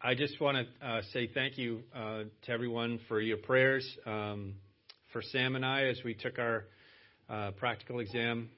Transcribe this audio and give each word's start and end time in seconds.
I 0.00 0.14
just 0.14 0.40
want 0.40 0.56
to 0.58 0.86
uh, 0.86 1.00
say 1.12 1.28
thank 1.34 1.58
you 1.58 1.80
uh, 1.92 2.22
to 2.42 2.52
everyone 2.52 3.00
for 3.08 3.20
your 3.20 3.36
prayers 3.36 3.84
um, 4.06 4.54
for 5.12 5.20
Sam 5.20 5.56
and 5.56 5.66
I 5.66 5.86
as 5.86 5.98
we 6.04 6.14
took 6.14 6.38
our 6.38 6.66
uh, 7.28 7.50
practical 7.50 7.98
exam 7.98 8.48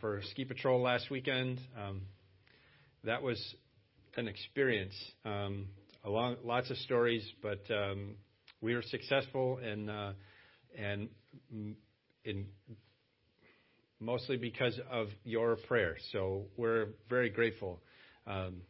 for 0.00 0.20
Ski 0.32 0.44
Patrol 0.44 0.82
last 0.82 1.08
weekend. 1.08 1.60
Um, 1.80 2.02
that 3.04 3.22
was 3.22 3.40
an 4.16 4.26
experience. 4.26 4.94
Um, 5.24 5.68
along 6.04 6.38
lots 6.42 6.68
of 6.68 6.76
stories, 6.78 7.24
but 7.40 7.62
um, 7.70 8.16
we 8.60 8.74
were 8.74 8.82
successful 8.82 9.58
and 9.58 9.88
uh, 9.88 10.12
and 10.76 11.08
in 12.24 12.46
mostly 14.00 14.36
because 14.36 14.80
of 14.90 15.06
your 15.22 15.58
prayer. 15.68 15.96
So 16.10 16.46
we're 16.56 16.88
very 17.08 17.30
grateful. 17.30 17.78
Um, 18.26 18.62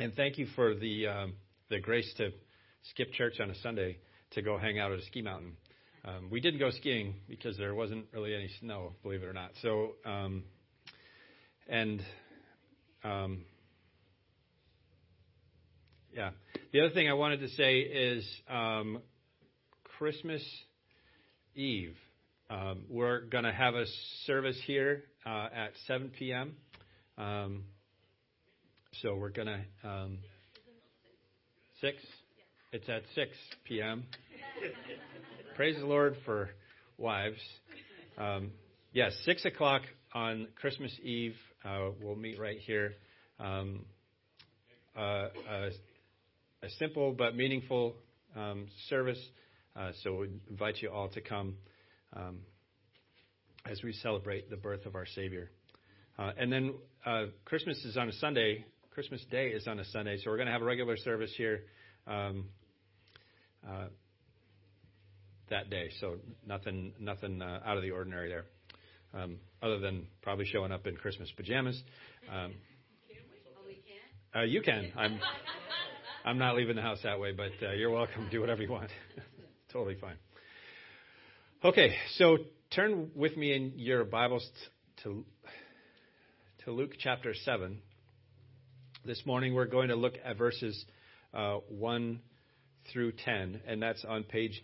and 0.00 0.14
thank 0.14 0.38
you 0.38 0.46
for 0.56 0.74
the 0.74 1.08
um, 1.08 1.34
the 1.68 1.78
grace 1.78 2.10
to 2.16 2.30
skip 2.90 3.12
church 3.12 3.38
on 3.38 3.50
a 3.50 3.54
Sunday 3.56 3.98
to 4.30 4.40
go 4.40 4.56
hang 4.56 4.78
out 4.78 4.92
at 4.92 4.98
a 4.98 5.04
ski 5.04 5.20
mountain. 5.20 5.56
Um, 6.06 6.30
we 6.30 6.40
didn't 6.40 6.58
go 6.58 6.70
skiing 6.70 7.16
because 7.28 7.58
there 7.58 7.74
wasn't 7.74 8.06
really 8.14 8.34
any 8.34 8.48
snow, 8.60 8.94
believe 9.02 9.22
it 9.22 9.26
or 9.26 9.34
not. 9.34 9.50
So, 9.60 9.96
um, 10.06 10.44
and 11.68 12.02
um, 13.04 13.44
yeah, 16.16 16.30
the 16.72 16.80
other 16.80 16.94
thing 16.94 17.10
I 17.10 17.12
wanted 17.12 17.40
to 17.40 17.48
say 17.48 17.80
is 17.80 18.26
um, 18.48 19.02
Christmas 19.98 20.42
Eve. 21.54 21.96
Um, 22.48 22.84
we're 22.88 23.20
going 23.26 23.44
to 23.44 23.52
have 23.52 23.74
a 23.74 23.84
service 24.24 24.58
here 24.66 25.04
uh, 25.26 25.48
at 25.54 25.72
7 25.86 26.10
p.m. 26.18 26.56
Um, 27.18 27.64
so 28.94 29.14
we're 29.14 29.30
going 29.30 29.48
to 29.48 29.88
um, 29.88 30.18
six. 31.80 31.96
It's 32.72 32.88
at 32.88 33.02
6 33.14 33.30
p.m. 33.64 34.04
Praise 35.56 35.76
the 35.78 35.86
Lord 35.86 36.16
for 36.24 36.50
wives. 36.98 37.40
Um, 38.18 38.50
yes, 38.92 39.12
six 39.24 39.44
o'clock 39.44 39.82
on 40.14 40.48
Christmas 40.60 40.92
Eve. 41.02 41.34
Uh, 41.64 41.90
we'll 42.02 42.16
meet 42.16 42.38
right 42.38 42.58
here. 42.58 42.92
Um, 43.38 43.86
uh, 44.96 45.28
a, 45.48 45.70
a, 46.62 46.70
simple 46.78 47.12
but 47.12 47.34
meaningful 47.34 47.94
um, 48.36 48.66
service. 48.88 49.20
Uh, 49.74 49.92
so 50.02 50.16
we 50.16 50.28
invite 50.50 50.76
you 50.82 50.90
all 50.90 51.08
to 51.08 51.20
come 51.20 51.54
um, 52.14 52.40
as 53.64 53.82
we 53.82 53.92
celebrate 53.94 54.50
the 54.50 54.56
birth 54.56 54.84
of 54.84 54.94
our 54.94 55.06
Savior. 55.06 55.48
Uh, 56.18 56.32
and 56.36 56.52
then 56.52 56.74
uh, 57.06 57.26
Christmas 57.44 57.78
is 57.84 57.96
on 57.96 58.08
a 58.08 58.12
Sunday. 58.12 58.64
Christmas 58.92 59.24
Day 59.30 59.50
is 59.50 59.68
on 59.68 59.78
a 59.78 59.84
Sunday, 59.84 60.16
so 60.16 60.30
we're 60.30 60.36
going 60.36 60.46
to 60.46 60.52
have 60.52 60.62
a 60.62 60.64
regular 60.64 60.96
service 60.96 61.32
here 61.36 61.60
um, 62.08 62.46
uh, 63.64 63.86
that 65.48 65.70
day. 65.70 65.90
So 66.00 66.16
nothing, 66.44 66.92
nothing 66.98 67.40
uh, 67.40 67.60
out 67.64 67.76
of 67.76 67.84
the 67.84 67.92
ordinary 67.92 68.28
there, 68.28 68.44
um, 69.14 69.36
other 69.62 69.78
than 69.78 70.08
probably 70.22 70.44
showing 70.44 70.72
up 70.72 70.88
in 70.88 70.96
Christmas 70.96 71.30
pajamas. 71.36 71.80
Um, 72.32 72.54
uh, 74.34 74.42
you 74.42 74.60
can. 74.60 74.92
I'm. 74.96 75.20
I'm 76.22 76.36
not 76.36 76.54
leaving 76.54 76.76
the 76.76 76.82
house 76.82 76.98
that 77.04 77.18
way, 77.18 77.32
but 77.32 77.52
uh, 77.66 77.72
you're 77.72 77.90
welcome. 77.90 78.28
Do 78.30 78.40
whatever 78.40 78.62
you 78.62 78.70
want. 78.70 78.90
totally 79.72 79.96
fine. 79.98 80.16
Okay, 81.64 81.94
so 82.16 82.38
turn 82.74 83.10
with 83.14 83.36
me 83.38 83.54
in 83.54 83.72
your 83.76 84.04
Bibles 84.04 84.46
to 85.04 85.24
to 86.64 86.72
Luke 86.72 86.92
chapter 86.98 87.32
seven. 87.44 87.78
This 89.02 89.24
morning 89.24 89.54
we're 89.54 89.64
going 89.64 89.88
to 89.88 89.96
look 89.96 90.14
at 90.22 90.36
verses 90.36 90.84
uh, 91.32 91.56
1 91.70 92.20
through 92.92 93.12
10, 93.12 93.62
and 93.66 93.82
that's 93.82 94.04
on 94.04 94.24
page 94.24 94.62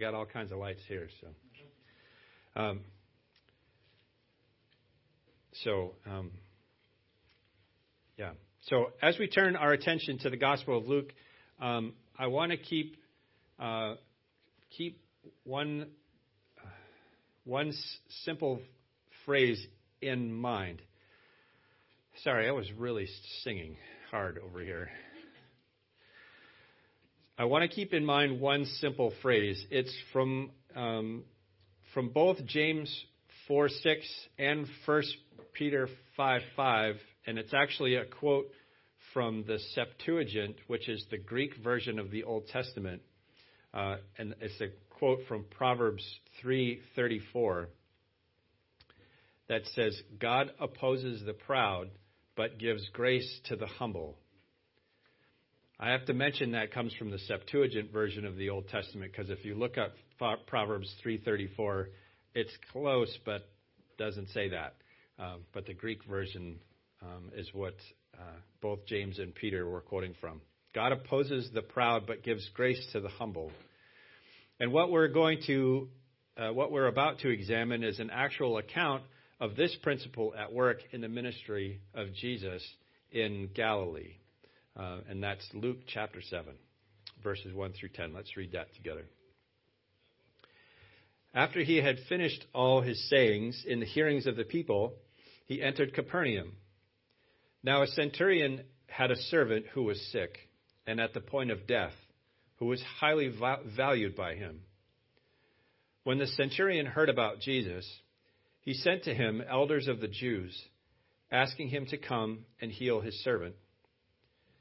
got 0.00 0.14
all 0.14 0.26
kinds 0.26 0.50
of 0.50 0.58
lights 0.58 0.80
here, 0.88 1.08
so. 1.20 2.60
Um, 2.60 2.80
so, 5.62 5.92
um, 6.10 6.32
yeah. 8.16 8.32
So 8.62 8.86
as 9.00 9.16
we 9.18 9.28
turn 9.28 9.54
our 9.54 9.72
attention 9.72 10.18
to 10.20 10.30
the 10.30 10.36
Gospel 10.36 10.78
of 10.78 10.88
Luke, 10.88 11.12
um, 11.60 11.92
I 12.18 12.26
want 12.26 12.50
to 12.50 12.58
keep 12.58 12.96
uh, 13.60 13.94
keep 14.76 15.01
one 15.44 15.88
one 17.44 17.72
simple 18.24 18.60
phrase 19.24 19.64
in 20.00 20.32
mind. 20.32 20.80
Sorry, 22.22 22.48
I 22.48 22.52
was 22.52 22.70
really 22.76 23.08
singing 23.42 23.76
hard 24.10 24.38
over 24.38 24.60
here. 24.60 24.90
I 27.38 27.44
want 27.46 27.68
to 27.68 27.74
keep 27.74 27.92
in 27.94 28.04
mind 28.04 28.40
one 28.40 28.64
simple 28.80 29.12
phrase. 29.22 29.64
It's 29.70 29.94
from 30.12 30.50
um, 30.76 31.24
from 31.94 32.10
both 32.10 32.44
James 32.46 33.04
4 33.48 33.68
6 33.68 34.06
and 34.38 34.66
1 34.86 35.02
Peter 35.52 35.88
5 36.16 36.42
5, 36.54 36.94
and 37.26 37.38
it's 37.38 37.52
actually 37.52 37.96
a 37.96 38.04
quote 38.04 38.46
from 39.12 39.44
the 39.46 39.58
Septuagint, 39.74 40.56
which 40.68 40.88
is 40.88 41.04
the 41.10 41.18
Greek 41.18 41.56
version 41.62 41.98
of 41.98 42.10
the 42.10 42.24
Old 42.24 42.46
Testament. 42.48 43.02
Uh, 43.74 43.96
and 44.18 44.34
it's 44.40 44.60
a 44.60 44.68
quote 45.02 45.26
from 45.26 45.42
Proverbs 45.50 46.20
3:34 46.40 47.66
that 49.48 49.66
says, 49.74 50.00
"God 50.20 50.54
opposes 50.60 51.24
the 51.24 51.32
proud, 51.32 51.90
but 52.36 52.56
gives 52.56 52.88
grace 52.90 53.40
to 53.46 53.56
the 53.56 53.66
humble." 53.66 54.16
I 55.76 55.90
have 55.90 56.04
to 56.04 56.14
mention 56.14 56.52
that 56.52 56.70
comes 56.70 56.94
from 56.94 57.10
the 57.10 57.18
Septuagint 57.18 57.90
version 57.90 58.24
of 58.24 58.36
the 58.36 58.50
Old 58.50 58.68
Testament 58.68 59.10
because 59.10 59.28
if 59.28 59.44
you 59.44 59.56
look 59.56 59.76
up 59.76 59.96
Proverbs 60.46 60.94
3:34, 61.02 61.88
it's 62.36 62.56
close 62.70 63.18
but 63.24 63.50
doesn't 63.98 64.28
say 64.28 64.50
that. 64.50 64.76
Um, 65.18 65.44
but 65.52 65.66
the 65.66 65.74
Greek 65.74 66.04
version 66.04 66.60
um, 67.00 67.32
is 67.34 67.52
what 67.52 67.74
uh, 68.16 68.36
both 68.60 68.86
James 68.86 69.18
and 69.18 69.34
Peter 69.34 69.68
were 69.68 69.80
quoting 69.80 70.14
from. 70.20 70.40
God 70.72 70.92
opposes 70.92 71.50
the 71.50 71.62
proud 71.62 72.06
but 72.06 72.22
gives 72.22 72.48
grace 72.50 72.86
to 72.92 73.00
the 73.00 73.08
humble. 73.08 73.50
And 74.62 74.72
what 74.72 74.92
we're 74.92 75.08
going 75.08 75.40
to, 75.48 75.88
uh, 76.36 76.52
what 76.52 76.70
we're 76.70 76.86
about 76.86 77.18
to 77.18 77.28
examine 77.28 77.82
is 77.82 77.98
an 77.98 78.10
actual 78.10 78.58
account 78.58 79.02
of 79.40 79.56
this 79.56 79.76
principle 79.82 80.32
at 80.38 80.52
work 80.52 80.76
in 80.92 81.00
the 81.00 81.08
ministry 81.08 81.80
of 81.94 82.14
Jesus 82.14 82.64
in 83.10 83.48
Galilee. 83.56 84.18
Uh, 84.76 84.98
and 85.10 85.20
that's 85.20 85.44
Luke 85.52 85.78
chapter 85.88 86.20
7, 86.22 86.54
verses 87.24 87.52
1 87.52 87.72
through 87.72 87.88
10. 87.88 88.14
Let's 88.14 88.36
read 88.36 88.52
that 88.52 88.72
together. 88.76 89.02
After 91.34 91.64
he 91.64 91.78
had 91.78 91.96
finished 92.08 92.46
all 92.54 92.82
his 92.82 93.10
sayings 93.10 93.64
in 93.66 93.80
the 93.80 93.86
hearings 93.86 94.28
of 94.28 94.36
the 94.36 94.44
people, 94.44 94.92
he 95.46 95.60
entered 95.60 95.92
Capernaum. 95.92 96.52
Now 97.64 97.82
a 97.82 97.88
centurion 97.88 98.60
had 98.86 99.10
a 99.10 99.16
servant 99.16 99.66
who 99.74 99.82
was 99.82 100.00
sick 100.12 100.38
and 100.86 101.00
at 101.00 101.14
the 101.14 101.20
point 101.20 101.50
of 101.50 101.66
death, 101.66 101.94
who 102.62 102.68
was 102.68 102.84
highly 103.00 103.28
valued 103.76 104.14
by 104.14 104.36
him. 104.36 104.60
When 106.04 106.18
the 106.18 106.28
centurion 106.28 106.86
heard 106.86 107.08
about 107.08 107.40
Jesus, 107.40 107.84
he 108.60 108.72
sent 108.72 109.02
to 109.02 109.14
him 109.14 109.42
elders 109.50 109.88
of 109.88 109.98
the 109.98 110.06
Jews, 110.06 110.56
asking 111.32 111.70
him 111.70 111.86
to 111.86 111.96
come 111.96 112.44
and 112.60 112.70
heal 112.70 113.00
his 113.00 113.20
servant. 113.24 113.56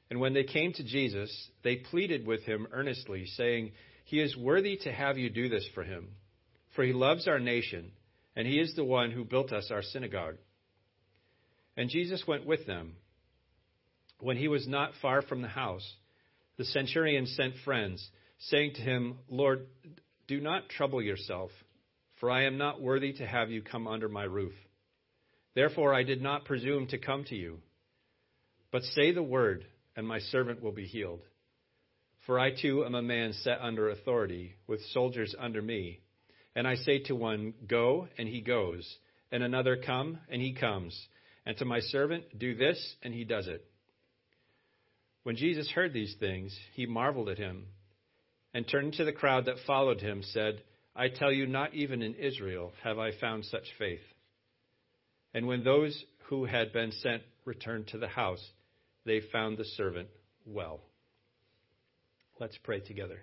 And 0.09 0.19
when 0.19 0.33
they 0.33 0.45
came 0.45 0.73
to 0.73 0.83
Jesus, 0.83 1.31
they 1.63 1.75
pleaded 1.75 2.25
with 2.25 2.41
him 2.41 2.65
earnestly, 2.71 3.27
saying, 3.37 3.73
He 4.05 4.19
is 4.19 4.35
worthy 4.35 4.77
to 4.77 4.91
have 4.91 5.19
you 5.19 5.29
do 5.29 5.47
this 5.47 5.67
for 5.75 5.83
him, 5.83 6.07
for 6.75 6.83
he 6.83 6.93
loves 6.93 7.27
our 7.27 7.39
nation, 7.39 7.91
and 8.35 8.47
he 8.47 8.59
is 8.59 8.73
the 8.73 8.83
one 8.83 9.11
who 9.11 9.25
built 9.25 9.53
us 9.53 9.69
our 9.69 9.83
synagogue. 9.83 10.37
And 11.77 11.87
Jesus 11.87 12.23
went 12.27 12.47
with 12.47 12.65
them. 12.65 12.93
When 14.19 14.37
he 14.37 14.47
was 14.47 14.67
not 14.67 14.93
far 15.03 15.21
from 15.21 15.43
the 15.43 15.47
house, 15.47 15.87
the 16.61 16.65
centurion 16.65 17.25
sent 17.25 17.55
friends, 17.65 18.09
saying 18.37 18.73
to 18.75 18.81
him, 18.81 19.17
Lord, 19.29 19.67
do 20.27 20.39
not 20.39 20.69
trouble 20.69 21.01
yourself 21.01 21.51
for 22.21 22.29
I 22.29 22.43
am 22.43 22.59
not 22.59 22.79
worthy 22.79 23.13
to 23.13 23.25
have 23.25 23.49
you 23.49 23.63
come 23.63 23.87
under 23.87 24.07
my 24.07 24.23
roof. 24.23 24.53
Therefore 25.55 25.91
I 25.91 26.03
did 26.03 26.21
not 26.21 26.45
presume 26.45 26.85
to 26.89 26.99
come 26.99 27.25
to 27.25 27.35
you. 27.35 27.57
But 28.71 28.83
say 28.83 29.11
the 29.11 29.23
word, 29.23 29.65
and 29.95 30.07
my 30.07 30.19
servant 30.19 30.61
will 30.61 30.71
be 30.71 30.85
healed. 30.85 31.21
For 32.27 32.39
I 32.39 32.51
too 32.51 32.85
am 32.85 32.93
a 32.93 33.01
man 33.01 33.33
set 33.33 33.59
under 33.59 33.89
authority, 33.89 34.53
with 34.67 34.85
soldiers 34.93 35.35
under 35.37 35.63
me. 35.63 36.01
And 36.55 36.67
I 36.67 36.75
say 36.75 36.99
to 37.05 37.15
one, 37.15 37.55
Go, 37.67 38.07
and 38.19 38.29
he 38.29 38.41
goes, 38.41 38.87
and 39.31 39.41
another, 39.41 39.75
Come, 39.75 40.19
and 40.29 40.39
he 40.39 40.53
comes, 40.53 40.95
and 41.43 41.57
to 41.57 41.65
my 41.65 41.79
servant, 41.79 42.37
Do 42.37 42.53
this, 42.53 42.95
and 43.01 43.15
he 43.15 43.23
does 43.23 43.47
it. 43.47 43.65
When 45.23 45.35
Jesus 45.35 45.69
heard 45.69 45.93
these 45.93 46.15
things, 46.19 46.57
he 46.73 46.85
marveled 46.85 47.29
at 47.29 47.37
him, 47.37 47.65
and 48.53 48.67
turning 48.67 48.91
to 48.93 49.05
the 49.05 49.13
crowd 49.13 49.45
that 49.45 49.57
followed 49.67 50.01
him, 50.01 50.23
said, 50.23 50.63
I 50.95 51.09
tell 51.09 51.31
you, 51.31 51.45
not 51.45 51.73
even 51.73 52.01
in 52.01 52.15
Israel 52.15 52.73
have 52.83 52.99
I 52.99 53.11
found 53.17 53.45
such 53.45 53.63
faith. 53.77 54.01
And 55.33 55.47
when 55.47 55.63
those 55.63 56.03
who 56.27 56.45
had 56.45 56.73
been 56.73 56.91
sent 56.91 57.21
returned 57.45 57.87
to 57.89 57.97
the 57.97 58.07
house, 58.07 58.45
they 59.05 59.21
found 59.31 59.57
the 59.57 59.65
servant 59.65 60.09
well. 60.45 60.81
Let's 62.39 62.57
pray 62.63 62.79
together. 62.79 63.19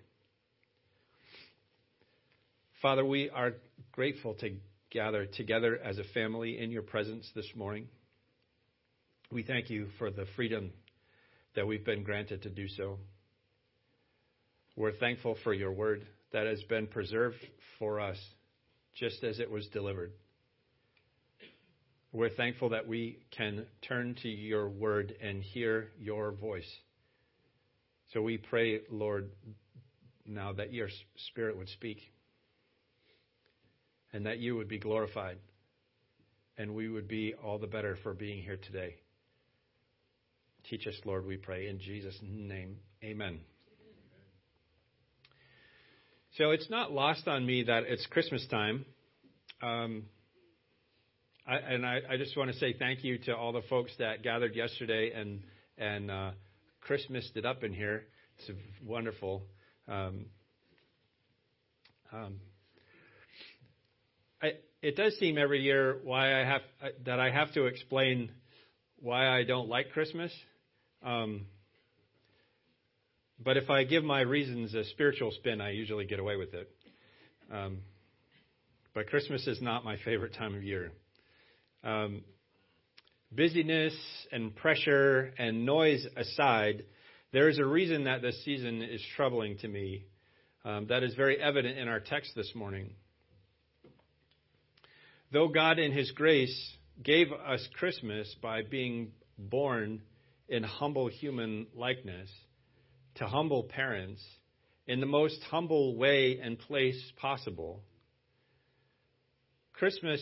Father, 2.81 3.05
we 3.05 3.29
are 3.31 3.55
grateful 3.93 4.35
to 4.35 4.57
gather 4.91 5.27
together 5.27 5.79
as 5.83 5.99
a 5.99 6.05
family 6.15 6.59
in 6.59 6.71
your 6.71 6.83
presence 6.83 7.29
this 7.35 7.51
morning. 7.55 7.89
We 9.31 9.43
thank 9.43 9.69
you 9.69 9.89
for 9.99 10.11
the 10.11 10.27
freedom 10.37 10.71
that 11.55 11.67
we've 11.67 11.85
been 11.85 12.03
granted 12.03 12.43
to 12.43 12.51
do 12.51 12.69
so. 12.69 12.99
We're 14.77 14.93
thankful 14.93 15.37
for 15.43 15.53
your 15.53 15.73
word 15.73 16.07
that 16.33 16.47
has 16.47 16.63
been 16.65 16.87
preserved 16.87 17.39
for 17.79 18.01
us 18.01 18.19
just 18.95 19.25
as 19.25 19.41
it 19.41 19.51
was 19.51 19.67
delivered. 19.69 20.13
We're 22.13 22.31
thankful 22.31 22.71
that 22.71 22.87
we 22.87 23.19
can 23.37 23.67
turn 23.87 24.17
to 24.23 24.29
your 24.29 24.69
word 24.69 25.15
and 25.21 25.43
hear 25.43 25.89
your 25.99 26.33
voice. 26.33 26.71
So 28.13 28.23
we 28.23 28.39
pray, 28.39 28.81
Lord, 28.91 29.31
now 30.27 30.53
that 30.55 30.73
your 30.73 30.89
spirit 31.31 31.57
would 31.57 31.69
speak 31.69 31.99
and 34.13 34.27
that 34.27 34.39
you 34.39 34.57
would 34.57 34.69
be 34.69 34.79
glorified 34.79 35.39
and 36.57 36.75
we 36.75 36.89
would 36.89 37.09
be 37.09 37.35
all 37.45 37.59
the 37.59 37.67
better 37.67 37.97
for 38.03 38.15
being 38.15 38.43
here 38.43 38.59
today. 38.65 38.97
Teach 40.71 40.87
us, 40.87 41.01
Lord, 41.07 41.25
we 41.25 41.39
pray. 41.39 41.67
In 41.67 41.79
Jesus' 41.79 42.19
name, 42.23 42.77
amen. 43.03 43.41
So 46.37 46.51
it's 46.51 46.69
not 46.69 46.93
lost 46.93 47.27
on 47.27 47.47
me 47.47 47.63
that 47.63 47.85
it's 47.87 48.05
Christmas 48.07 48.47
time. 48.49 48.85
Um, 49.63 50.05
I, 51.47 51.57
and 51.57 51.87
I, 51.87 52.01
I, 52.11 52.17
just 52.19 52.37
want 52.37 52.53
to 52.53 52.59
say 52.59 52.75
thank 52.79 53.03
you 53.03 53.17
to 53.21 53.35
all 53.35 53.53
the 53.53 53.63
folks 53.71 53.93
that 53.99 54.23
gathered 54.23 54.55
yesterday 54.55 55.11
and 55.15 55.41
and 55.79 56.11
uh, 56.11 56.31
Christmased 56.87 57.37
it 57.37 57.47
up 57.47 57.65
in 57.65 57.73
here. 57.73 58.05
It's 58.39 58.51
wonderful. 58.85 59.45
Um, 59.89 60.27
um, 62.13 62.41
I, 64.43 64.51
it 64.83 64.97
does 64.97 65.17
seem 65.17 65.39
every 65.39 65.63
year 65.63 65.99
why 66.05 66.41
I 66.41 66.45
have 66.45 66.61
that 67.07 67.19
I 67.19 67.31
have 67.31 67.55
to 67.55 67.65
explain 67.65 68.31
why 69.01 69.29
I 69.29 69.45
don't 69.45 69.69
like 69.69 69.93
Christmas. 69.93 70.31
Um, 71.03 71.47
but 73.43 73.57
if 73.57 73.71
I 73.71 73.85
give 73.85 74.03
my 74.03 74.21
reasons 74.21 74.75
a 74.75 74.85
spiritual 74.85 75.31
spin, 75.31 75.61
I 75.61 75.71
usually 75.71 76.05
get 76.07 76.19
away 76.19 76.37
with 76.37 76.55
it. 76.55 76.69
Um, 77.53 77.79
but 78.95 79.07
Christmas 79.07 79.47
is 79.47 79.63
not 79.63 79.85
my 79.85 79.97
favorite 80.05 80.35
time 80.35 80.55
of 80.55 80.65
year. 80.65 80.91
Um, 81.85 82.23
busyness 83.33 83.95
and 84.33 84.55
pressure 84.57 85.33
and 85.39 85.65
noise 85.65 86.05
aside, 86.17 86.85
there 87.33 87.49
is 87.49 87.59
a 87.59 87.65
reason 87.65 88.05
that 88.05 88.23
this 88.23 88.45
season 88.45 88.83
is 88.83 89.01
troubling 89.15 89.59
to 89.59 89.69
me. 89.69 90.05
Um, 90.65 90.87
that 90.89 91.03
is 91.05 91.15
very 91.15 91.41
evident 91.41 91.79
in 91.79 91.87
our 91.87 92.01
text 92.01 92.33
this 92.35 92.53
morning. 92.55 92.91
Though 95.33 95.49
God, 95.49 95.79
in 95.79 95.93
His 95.93 96.11
grace, 96.11 96.73
gave 97.03 97.29
us 97.33 97.67
Christmas 97.75 98.35
by 98.43 98.63
being 98.63 99.13
born 99.39 100.03
in 100.49 100.63
humble 100.63 101.09
human 101.09 101.67
likeness, 101.75 102.31
to 103.17 103.27
humble 103.27 103.65
parents 103.65 104.23
in 104.87 105.01
the 105.01 105.07
most 105.07 105.41
humble 105.51 105.97
way 105.97 106.41
and 106.43 106.59
place 106.59 107.01
possible. 107.21 107.83
Christmas 109.75 110.21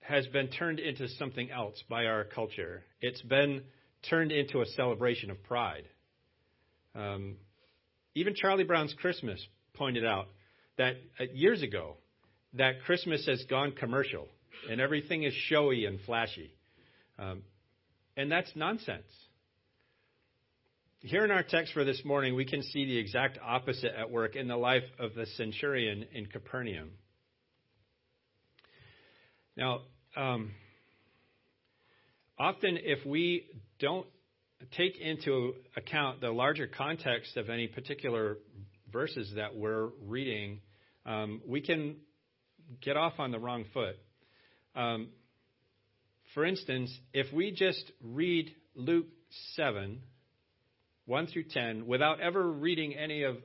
has 0.00 0.26
been 0.26 0.48
turned 0.48 0.80
into 0.80 1.08
something 1.08 1.50
else 1.50 1.80
by 1.88 2.06
our 2.06 2.24
culture. 2.24 2.82
It's 3.00 3.22
been 3.22 3.62
turned 4.10 4.32
into 4.32 4.60
a 4.60 4.66
celebration 4.66 5.30
of 5.30 5.42
pride. 5.44 5.84
Um, 6.94 7.36
even 8.14 8.34
Charlie 8.34 8.64
Brown's 8.64 8.94
Christmas 8.94 9.40
pointed 9.74 10.04
out 10.04 10.26
that 10.76 10.96
uh, 11.20 11.24
years 11.32 11.62
ago 11.62 11.96
that 12.54 12.82
Christmas 12.84 13.24
has 13.26 13.44
gone 13.48 13.72
commercial 13.72 14.28
and 14.68 14.80
everything 14.80 15.22
is 15.22 15.32
showy 15.48 15.86
and 15.86 16.00
flashy. 16.00 16.54
Um, 17.18 17.42
and 18.16 18.30
that's 18.30 18.50
nonsense. 18.54 19.06
Here 21.00 21.24
in 21.24 21.30
our 21.32 21.42
text 21.42 21.72
for 21.72 21.84
this 21.84 22.00
morning, 22.04 22.36
we 22.36 22.44
can 22.44 22.62
see 22.62 22.84
the 22.84 22.96
exact 22.96 23.38
opposite 23.44 23.92
at 23.98 24.10
work 24.10 24.36
in 24.36 24.46
the 24.46 24.56
life 24.56 24.84
of 25.00 25.14
the 25.14 25.26
centurion 25.36 26.04
in 26.12 26.26
Capernaum. 26.26 26.90
Now, 29.56 29.80
um, 30.16 30.52
often 32.38 32.78
if 32.80 33.04
we 33.04 33.46
don't 33.80 34.06
take 34.76 34.96
into 34.98 35.54
account 35.76 36.20
the 36.20 36.30
larger 36.30 36.68
context 36.68 37.36
of 37.36 37.50
any 37.50 37.66
particular 37.66 38.38
verses 38.92 39.32
that 39.34 39.56
we're 39.56 39.88
reading, 40.06 40.60
um, 41.04 41.40
we 41.46 41.60
can 41.60 41.96
get 42.80 42.96
off 42.96 43.14
on 43.18 43.32
the 43.32 43.38
wrong 43.38 43.64
foot. 43.74 43.96
Um, 44.76 45.08
for 46.34 46.44
instance, 46.44 46.96
if 47.12 47.32
we 47.32 47.50
just 47.50 47.90
read 48.02 48.54
Luke 48.74 49.06
7, 49.54 50.00
1 51.06 51.26
through 51.26 51.44
10, 51.44 51.86
without 51.86 52.20
ever 52.20 52.50
reading 52.50 52.94
any 52.94 53.24
of 53.24 53.36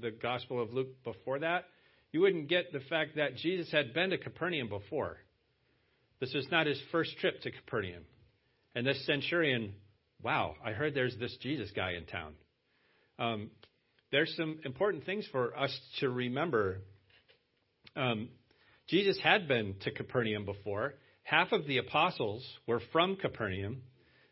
the 0.00 0.10
Gospel 0.10 0.62
of 0.62 0.72
Luke 0.72 1.02
before 1.02 1.38
that, 1.38 1.64
you 2.12 2.20
wouldn't 2.20 2.48
get 2.48 2.72
the 2.72 2.80
fact 2.80 3.16
that 3.16 3.36
Jesus 3.36 3.70
had 3.70 3.94
been 3.94 4.10
to 4.10 4.18
Capernaum 4.18 4.68
before. 4.68 5.16
This 6.20 6.32
was 6.34 6.46
not 6.50 6.66
his 6.66 6.80
first 6.92 7.16
trip 7.18 7.40
to 7.42 7.50
Capernaum. 7.50 8.04
And 8.74 8.86
this 8.86 9.04
centurion, 9.06 9.74
wow, 10.22 10.54
I 10.64 10.72
heard 10.72 10.94
there's 10.94 11.16
this 11.18 11.36
Jesus 11.40 11.70
guy 11.74 11.92
in 11.92 12.04
town. 12.04 12.34
Um, 13.18 13.50
there's 14.12 14.34
some 14.36 14.60
important 14.64 15.04
things 15.04 15.26
for 15.32 15.58
us 15.58 15.76
to 16.00 16.10
remember. 16.10 16.78
Um, 17.94 18.28
Jesus 18.88 19.18
had 19.22 19.48
been 19.48 19.76
to 19.82 19.90
Capernaum 19.90 20.44
before. 20.44 20.94
Half 21.26 21.50
of 21.50 21.66
the 21.66 21.78
apostles 21.78 22.46
were 22.68 22.80
from 22.92 23.16
Capernaum. 23.16 23.82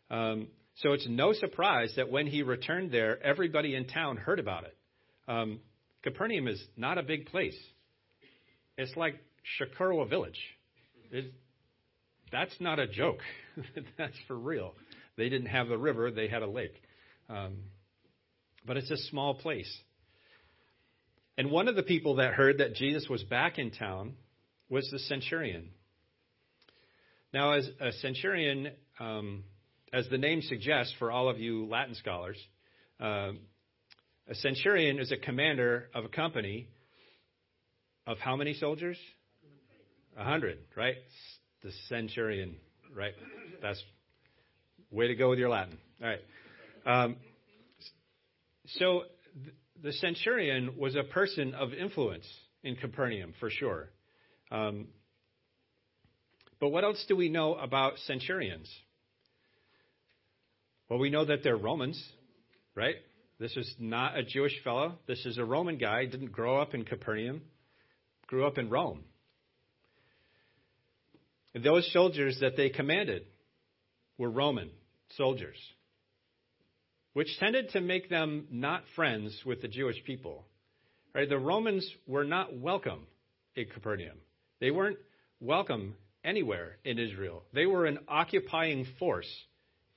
Um, 0.09 0.47
so 0.75 0.93
it's 0.93 1.05
no 1.09 1.33
surprise 1.33 1.91
that 1.97 2.09
when 2.09 2.25
he 2.25 2.41
returned 2.41 2.89
there, 2.89 3.21
everybody 3.21 3.75
in 3.75 3.85
town 3.85 4.15
heard 4.15 4.39
about 4.39 4.63
it. 4.63 4.77
Um, 5.27 5.59
Capernaum 6.03 6.47
is 6.47 6.63
not 6.77 6.97
a 6.97 7.03
big 7.03 7.25
place. 7.25 7.57
It's 8.77 8.95
like 8.95 9.15
Chocorua 9.59 10.09
Village. 10.09 10.39
That's 12.31 12.55
not 12.61 12.79
a 12.79 12.87
joke. 12.87 13.19
that's 13.97 14.17
for 14.25 14.37
real. 14.37 14.73
They 15.17 15.27
didn't 15.27 15.47
have 15.47 15.71
a 15.71 15.77
river, 15.77 16.11
they 16.11 16.29
had 16.29 16.43
a 16.43 16.49
lake. 16.49 16.81
Um, 17.29 17.57
but 18.65 18.77
it's 18.77 18.91
a 18.91 18.97
small 19.09 19.33
place. 19.33 19.71
And 21.37 21.51
one 21.51 21.67
of 21.67 21.75
the 21.75 21.83
people 21.83 22.15
that 22.15 22.35
heard 22.35 22.59
that 22.59 22.75
Jesus 22.75 23.09
was 23.09 23.21
back 23.23 23.59
in 23.59 23.71
town 23.71 24.13
was 24.69 24.89
the 24.91 24.99
centurion. 24.99 25.71
Now, 27.35 27.51
as 27.51 27.69
a 27.81 27.91
centurion, 27.91 28.69
um, 28.97 29.43
as 29.91 30.07
the 30.07 30.17
name 30.17 30.41
suggests, 30.41 30.93
for 30.99 31.11
all 31.11 31.27
of 31.27 31.37
you 31.37 31.65
Latin 31.65 31.93
scholars, 31.95 32.37
uh, 33.01 33.31
a 34.29 34.35
centurion 34.35 34.99
is 34.99 35.11
a 35.11 35.17
commander 35.17 35.89
of 35.93 36.05
a 36.05 36.07
company 36.07 36.69
of 38.07 38.19
how 38.19 38.37
many 38.37 38.53
soldiers? 38.53 38.97
A 40.17 40.23
hundred, 40.23 40.59
right? 40.77 40.95
The 41.61 41.71
centurion, 41.89 42.55
right? 42.95 43.11
That's 43.61 43.83
way 44.89 45.09
to 45.09 45.15
go 45.15 45.29
with 45.29 45.37
your 45.37 45.49
Latin. 45.49 45.77
All 46.01 46.07
right. 46.07 46.21
Um, 46.85 47.17
so 48.77 49.01
the 49.83 49.91
centurion 49.91 50.77
was 50.77 50.95
a 50.95 51.03
person 51.03 51.53
of 51.53 51.73
influence 51.73 52.25
in 52.63 52.77
Capernaum, 52.77 53.33
for 53.41 53.49
sure. 53.49 53.89
Um, 54.51 54.87
but 56.59 56.69
what 56.69 56.83
else 56.83 57.03
do 57.07 57.15
we 57.15 57.29
know 57.29 57.55
about 57.55 57.97
centurions? 58.05 58.69
Well, 60.89 60.99
we 60.99 61.09
know 61.09 61.25
that 61.25 61.43
they're 61.43 61.57
Romans, 61.57 62.01
right? 62.75 62.95
This 63.39 63.55
is 63.57 63.73
not 63.79 64.17
a 64.17 64.23
Jewish 64.23 64.53
fellow. 64.63 64.93
This 65.07 65.25
is 65.25 65.37
a 65.37 65.43
Roman 65.45 65.77
guy. 65.77 66.05
Didn't 66.05 66.31
grow 66.31 66.61
up 66.61 66.73
in 66.73 66.85
Capernaum, 66.85 67.41
grew 68.27 68.45
up 68.45 68.57
in 68.57 68.69
Rome. 68.69 69.03
those 71.53 71.91
soldiers 71.91 72.37
that 72.41 72.57
they 72.57 72.69
commanded 72.69 73.23
were 74.17 74.29
Roman 74.29 74.69
soldiers, 75.17 75.57
which 77.13 77.37
tended 77.39 77.69
to 77.69 77.81
make 77.81 78.09
them 78.09 78.47
not 78.51 78.83
friends 78.95 79.37
with 79.45 79.61
the 79.61 79.67
Jewish 79.67 80.01
people. 80.05 80.45
Right? 81.13 81.29
The 81.29 81.39
Romans 81.39 81.89
were 82.07 82.25
not 82.25 82.57
welcome 82.57 83.07
in 83.55 83.67
Capernaum. 83.73 84.17
They 84.59 84.69
weren't 84.69 84.97
welcome 85.39 85.95
anywhere 86.25 86.77
in 86.83 86.99
Israel. 86.99 87.43
They 87.53 87.65
were 87.65 87.85
an 87.85 87.99
occupying 88.07 88.85
force 88.99 89.29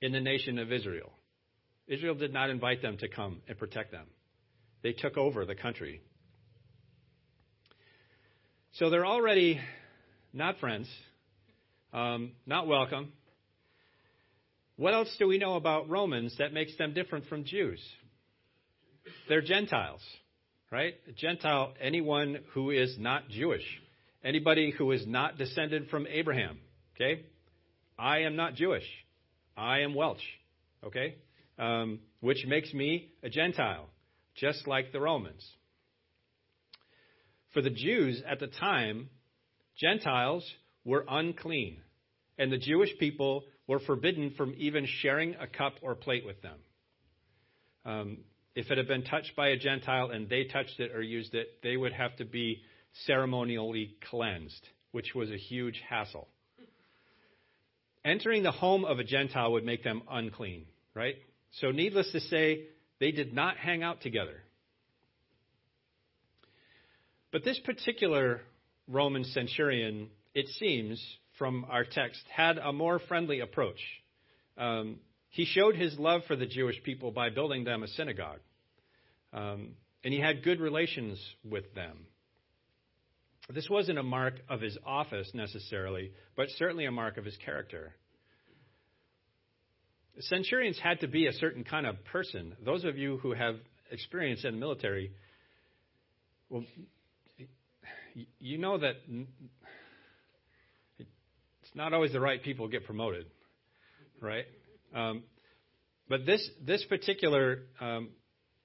in 0.01 0.13
the 0.13 0.21
nation 0.21 0.59
of 0.59 0.71
Israel. 0.73 1.13
Israel 1.89 2.15
did 2.15 2.33
not 2.33 2.51
invite 2.51 2.83
them 2.83 2.99
to 2.99 3.09
come 3.09 3.41
and 3.49 3.59
protect 3.59 3.91
them. 3.91 4.07
They 4.83 4.93
took 4.93 5.17
over 5.17 5.45
the 5.45 5.55
country. 5.55 6.03
So 8.73 8.91
they're 8.91 9.07
already 9.07 9.59
not 10.33 10.59
friends, 10.59 10.89
um, 11.93 12.33
not 12.47 12.67
welcome. 12.67 13.13
What 14.77 14.95
else 14.95 15.13
do 15.19 15.27
we 15.27 15.39
know 15.39 15.55
about 15.57 15.89
Romans 15.89 16.37
that 16.39 16.53
makes 16.53 16.77
them 16.77 16.95
different 16.95 17.27
from 17.27 17.45
Jews? 17.45 17.81
They're 19.29 19.41
Gentiles, 19.41 20.03
right? 20.71 20.95
A 21.09 21.13
Gentile, 21.13 21.73
anyone 21.81 22.39
who 22.53 22.71
is 22.71 22.97
not 22.99 23.29
Jewish, 23.31 23.65
anybody 24.25 24.71
who 24.71 24.91
is 24.93 25.07
not 25.07 25.39
descended 25.39 25.89
from 25.89 26.07
Abraham, 26.07 26.59
okay? 26.97 27.25
I 27.99 28.21
am 28.21 28.37
not 28.37 28.55
Jewish. 28.55 28.87
I 29.57 29.81
am 29.81 29.95
Welsh, 29.95 30.23
okay? 30.85 31.17
Um, 31.59 32.01
which 32.21 32.45
makes 32.47 32.73
me 32.73 33.11
a 33.23 33.29
Gentile, 33.29 33.89
just 34.37 34.67
like 34.67 34.93
the 34.93 35.01
Romans. 35.01 35.47
For 37.53 37.63
the 37.63 37.71
Jews 37.71 38.23
at 38.29 38.39
the 38.39 38.47
time, 38.47 39.09
Gentiles 39.77 40.49
were 40.85 41.05
unclean, 41.09 41.79
and 42.39 42.53
the 42.53 42.59
Jewish 42.59 42.91
people 42.99 43.45
were 43.67 43.81
forbidden 43.81 44.35
from 44.37 44.55
even 44.57 44.87
sharing 45.01 45.35
a 45.35 45.47
cup 45.47 45.75
or 45.83 45.95
plate 45.95 46.25
with 46.25 46.41
them. 46.43 46.59
Um, 47.85 48.19
if 48.55 48.71
it 48.71 48.79
had 48.79 48.89
been 48.89 49.05
touched 49.05 49.37
by 49.37 49.49
a 49.49 49.57
Gentile 49.57 50.11
and 50.11 50.29
they 50.29 50.45
touched 50.45 50.81
it 50.81 50.93
or 50.93 51.01
used 51.01 51.35
it, 51.35 51.47
they 51.63 51.77
would 51.77 51.93
have 51.93 52.17
to 52.17 52.25
be 52.25 52.63
ceremonially 53.07 53.97
cleansed, 54.11 54.67
which 54.93 55.15
was 55.15 55.31
a 55.31 55.37
huge 55.37 55.81
hassle. 55.89 56.29
Entering 58.05 58.43
the 58.43 58.53
home 58.53 58.85
of 58.85 58.99
a 58.99 59.05
Gentile 59.05 59.53
would 59.53 59.65
make 59.65 59.85
them 59.85 60.03
unclean, 60.11 60.67
right? 60.95 61.17
So, 61.61 61.71
needless 61.71 62.11
to 62.13 62.21
say, 62.21 62.65
they 63.01 63.11
did 63.11 63.33
not 63.33 63.57
hang 63.57 63.83
out 63.83 64.01
together. 64.01 64.37
But 67.31 67.45
this 67.45 67.59
particular 67.65 68.41
Roman 68.87 69.25
centurion, 69.25 70.09
it 70.35 70.49
seems 70.59 71.03
from 71.39 71.67
our 71.69 71.85
text, 71.85 72.21
had 72.35 72.59
a 72.59 72.73
more 72.73 72.99
friendly 72.99 73.41
approach. 73.41 73.81
Um, 74.57 74.99
he 75.31 75.45
showed 75.45 75.77
his 75.77 75.99
love 75.99 76.23
for 76.27 76.37
the 76.37 76.47
Jewish 76.47 76.83
people 76.83 77.13
by 77.13 77.31
building 77.31 77.65
them 77.65 77.83
a 77.83 77.89
synagogue. 77.89 78.41
Um, 79.33 79.75
and 80.03 80.13
he 80.13 80.21
had 80.21 80.43
good 80.43 80.61
relations 80.61 81.21
with 81.45 81.75
them. 81.75 82.07
This 83.51 83.69
wasn't 83.71 83.99
a 83.99 84.03
mark 84.03 84.35
of 84.49 84.61
his 84.61 84.77
office 84.85 85.31
necessarily, 85.33 86.13
but 86.37 86.49
certainly 86.59 86.85
a 86.85 86.91
mark 86.91 87.17
of 87.17 87.25
his 87.25 87.37
character. 87.39 87.95
Centurions 90.21 90.79
had 90.79 91.01
to 91.01 91.09
be 91.09 91.27
a 91.27 91.33
certain 91.33 91.65
kind 91.65 91.87
of 91.87 92.05
person. 92.05 92.55
Those 92.63 92.85
of 92.85 92.99
you 92.99 93.17
who 93.19 93.33
have 93.33 93.57
experience 93.91 94.45
in 94.45 94.55
the 94.55 94.61
military, 94.61 95.13
well, 96.51 96.65
you 98.39 98.59
know 98.59 98.79
that 98.79 98.97
it's 100.99 101.75
not 101.75 101.95
always 101.95 102.13
the 102.13 102.21
right 102.21 102.43
people 102.43 102.69
get 102.69 102.85
promoted, 102.85 103.27
right? 104.21 104.45
Um, 104.95 105.23
but 106.09 106.27
this 106.27 106.47
this 106.67 106.85
particular 106.85 107.63
um, 107.81 108.11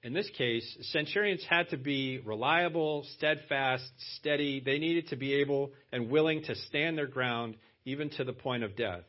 in 0.04 0.12
this 0.12 0.28
case, 0.36 0.76
centurions 0.92 1.42
had 1.48 1.70
to 1.70 1.78
be 1.78 2.18
reliable, 2.18 3.06
steadfast, 3.16 3.90
steady. 4.18 4.60
They 4.60 4.78
needed 4.78 5.08
to 5.08 5.16
be 5.16 5.32
able 5.36 5.72
and 5.90 6.10
willing 6.10 6.42
to 6.42 6.54
stand 6.54 6.98
their 6.98 7.06
ground 7.06 7.56
even 7.86 8.10
to 8.10 8.24
the 8.24 8.34
point 8.34 8.64
of 8.64 8.76
death. 8.76 9.00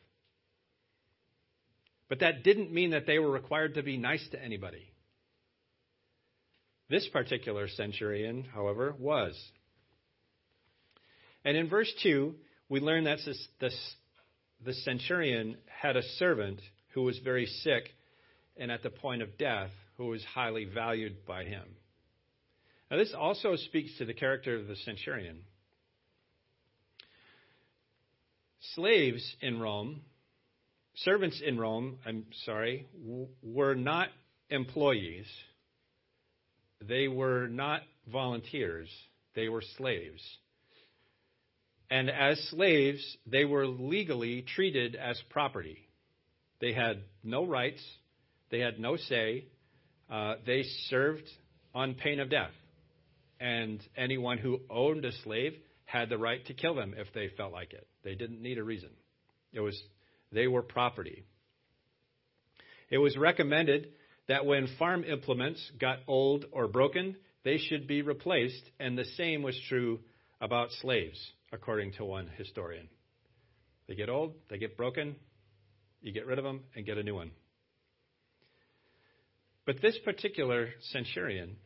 But 2.07 2.21
that 2.21 2.43
didn't 2.43 2.71
mean 2.71 2.91
that 2.91 3.05
they 3.05 3.19
were 3.19 3.29
required 3.29 3.73
to 3.73 3.83
be 3.83 3.97
nice 3.97 4.25
to 4.31 4.41
anybody. 4.41 4.89
This 6.89 7.05
particular 7.09 7.67
centurion, 7.67 8.45
however, 8.53 8.95
was. 8.97 9.37
And 11.43 11.57
in 11.57 11.67
verse 11.67 11.91
2, 12.03 12.35
we 12.69 12.79
learn 12.79 13.03
that 13.03 13.19
the 13.59 14.73
centurion 14.73 15.57
had 15.67 15.97
a 15.97 16.03
servant 16.19 16.61
who 16.93 17.01
was 17.01 17.19
very 17.19 17.47
sick 17.47 17.89
and 18.55 18.71
at 18.71 18.81
the 18.81 18.89
point 18.89 19.21
of 19.21 19.37
death, 19.37 19.71
who 19.97 20.07
was 20.07 20.23
highly 20.23 20.65
valued 20.65 21.25
by 21.25 21.43
him. 21.43 21.63
Now, 22.89 22.97
this 22.97 23.13
also 23.17 23.55
speaks 23.55 23.97
to 23.97 24.05
the 24.05 24.13
character 24.13 24.55
of 24.55 24.67
the 24.67 24.75
centurion. 24.77 25.39
Slaves 28.73 29.35
in 29.41 29.59
Rome, 29.59 30.01
servants 30.95 31.41
in 31.45 31.57
Rome, 31.57 31.97
I'm 32.05 32.25
sorry, 32.45 32.87
were 33.41 33.75
not 33.75 34.09
employees. 34.49 35.27
They 36.81 37.07
were 37.07 37.47
not 37.47 37.81
volunteers. 38.11 38.89
They 39.35 39.49
were 39.49 39.63
slaves. 39.77 40.21
And 41.89 42.09
as 42.09 42.39
slaves, 42.49 43.17
they 43.25 43.45
were 43.45 43.67
legally 43.67 44.41
treated 44.41 44.95
as 44.95 45.21
property. 45.29 45.87
They 46.59 46.73
had 46.73 47.03
no 47.23 47.45
rights, 47.45 47.83
they 48.49 48.59
had 48.59 48.79
no 48.79 48.97
say, 48.97 49.45
uh, 50.09 50.35
they 50.45 50.63
served 50.89 51.29
on 51.73 51.95
pain 51.95 52.19
of 52.19 52.29
death. 52.29 52.51
And 53.39 53.81
anyone 53.97 54.37
who 54.37 54.61
owned 54.69 55.03
a 55.05 55.11
slave 55.23 55.53
had 55.85 56.09
the 56.09 56.17
right 56.17 56.45
to 56.45 56.53
kill 56.53 56.75
them 56.75 56.93
if 56.97 57.07
they 57.13 57.29
felt 57.35 57.51
like 57.51 57.73
it. 57.73 57.87
They 58.03 58.15
didn't 58.15 58.41
need 58.41 58.57
a 58.57 58.63
reason. 58.63 58.89
It 59.53 59.59
was 59.59 59.79
they 60.31 60.47
were 60.47 60.61
property. 60.61 61.25
It 62.89 62.97
was 62.97 63.17
recommended 63.17 63.89
that 64.27 64.45
when 64.45 64.67
farm 64.79 65.03
implements 65.03 65.71
got 65.79 65.99
old 66.07 66.45
or 66.51 66.67
broken, 66.67 67.15
they 67.43 67.57
should 67.57 67.87
be 67.87 68.01
replaced, 68.01 68.63
and 68.79 68.97
the 68.97 69.05
same 69.17 69.43
was 69.43 69.59
true 69.69 69.99
about 70.41 70.69
slaves 70.81 71.19
according 71.51 71.93
to 71.93 72.05
one 72.05 72.29
historian. 72.37 72.89
They 73.87 73.95
get 73.95 74.09
old, 74.09 74.33
they 74.49 74.57
get 74.57 74.77
broken, 74.77 75.15
you 76.01 76.11
get 76.11 76.25
rid 76.25 76.39
of 76.39 76.43
them 76.43 76.61
and 76.75 76.85
get 76.85 76.97
a 76.97 77.03
new 77.03 77.15
one. 77.15 77.31
But 79.65 79.81
this 79.81 79.97
particular 80.03 80.69
centurion 80.91 81.57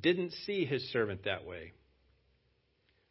didn't 0.00 0.32
see 0.44 0.64
his 0.64 0.90
servant 0.90 1.24
that 1.24 1.44
way. 1.44 1.72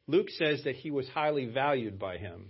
Luke 0.08 0.30
says 0.30 0.64
that 0.66 0.76
he 0.76 0.92
was 0.92 1.08
highly 1.10 1.46
valued 1.46 1.98
by 2.00 2.18
him. 2.18 2.50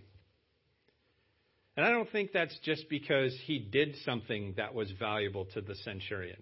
And 1.77 1.86
I 1.86 1.89
don't 1.89 2.10
think 2.10 2.32
that's 2.32 2.58
just 2.63 2.89
because 2.89 3.38
he 3.46 3.60
did 3.60 3.96
something 4.05 4.53
that 4.58 4.74
was 4.74 4.91
valuable 4.98 5.46
to 5.53 5.62
the 5.62 5.75
centurion. 5.75 6.41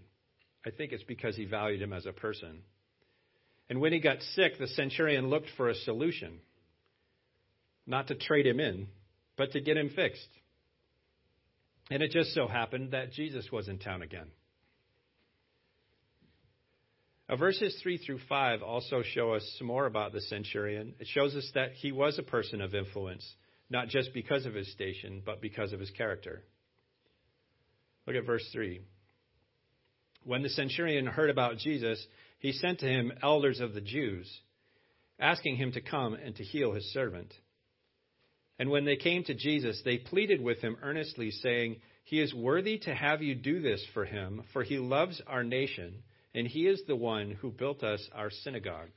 I 0.65 0.69
think 0.69 0.91
it's 0.91 1.03
because 1.03 1.35
he 1.35 1.45
valued 1.45 1.81
him 1.81 1.93
as 1.93 2.05
a 2.05 2.13
person. 2.13 2.59
And 3.69 3.81
when 3.81 3.93
he 3.93 3.99
got 3.99 4.21
sick, 4.35 4.59
the 4.59 4.67
centurion 4.67 5.29
looked 5.29 5.49
for 5.57 5.69
a 5.69 5.75
solution 5.75 6.39
not 7.85 8.07
to 8.07 8.15
trade 8.15 8.47
him 8.47 8.59
in, 8.59 8.87
but 9.35 9.51
to 9.51 9.61
get 9.61 9.77
him 9.77 9.89
fixed. 9.89 10.27
And 11.91 12.01
it 12.01 12.11
just 12.11 12.33
so 12.33 12.47
happened 12.47 12.91
that 12.91 13.11
Jesus 13.11 13.51
was 13.51 13.67
in 13.67 13.77
town 13.77 14.01
again. 14.01 14.27
Now, 17.33 17.39
verses 17.39 17.75
3 17.81 17.97
through 17.97 18.19
5 18.29 18.61
also 18.61 19.01
show 19.01 19.33
us 19.33 19.55
some 19.57 19.65
more 19.65 19.87
about 19.87 20.13
the 20.13 20.21
centurion. 20.21 20.93
It 20.99 21.07
shows 21.07 21.33
us 21.33 21.49
that 21.55 21.71
he 21.71 21.91
was 21.91 22.19
a 22.19 22.21
person 22.21 22.61
of 22.61 22.75
influence, 22.75 23.27
not 23.71 23.87
just 23.87 24.13
because 24.13 24.45
of 24.45 24.53
his 24.53 24.71
station, 24.71 25.23
but 25.25 25.41
because 25.41 25.73
of 25.73 25.79
his 25.79 25.89
character. 25.89 26.43
Look 28.05 28.15
at 28.15 28.27
verse 28.27 28.47
3. 28.53 28.81
When 30.25 30.43
the 30.43 30.49
centurion 30.49 31.07
heard 31.07 31.31
about 31.31 31.57
Jesus, 31.57 32.05
he 32.37 32.51
sent 32.51 32.81
to 32.81 32.85
him 32.85 33.11
elders 33.23 33.61
of 33.61 33.73
the 33.73 33.81
Jews, 33.81 34.31
asking 35.19 35.55
him 35.55 35.71
to 35.71 35.81
come 35.81 36.13
and 36.13 36.35
to 36.35 36.43
heal 36.43 36.73
his 36.73 36.93
servant. 36.93 37.33
And 38.59 38.69
when 38.69 38.85
they 38.85 38.95
came 38.95 39.23
to 39.23 39.33
Jesus, 39.33 39.81
they 39.83 39.97
pleaded 39.97 40.39
with 40.39 40.59
him 40.59 40.77
earnestly, 40.83 41.31
saying, 41.31 41.77
He 42.03 42.21
is 42.21 42.31
worthy 42.31 42.77
to 42.77 42.93
have 42.93 43.23
you 43.23 43.33
do 43.33 43.59
this 43.59 43.83
for 43.95 44.05
him, 44.05 44.43
for 44.53 44.61
he 44.61 44.77
loves 44.77 45.19
our 45.25 45.43
nation, 45.43 46.03
and 46.33 46.47
he 46.47 46.67
is 46.67 46.81
the 46.87 46.95
one 46.95 47.31
who 47.31 47.51
built 47.51 47.83
us 47.83 48.07
our 48.13 48.29
synagogue. 48.29 48.89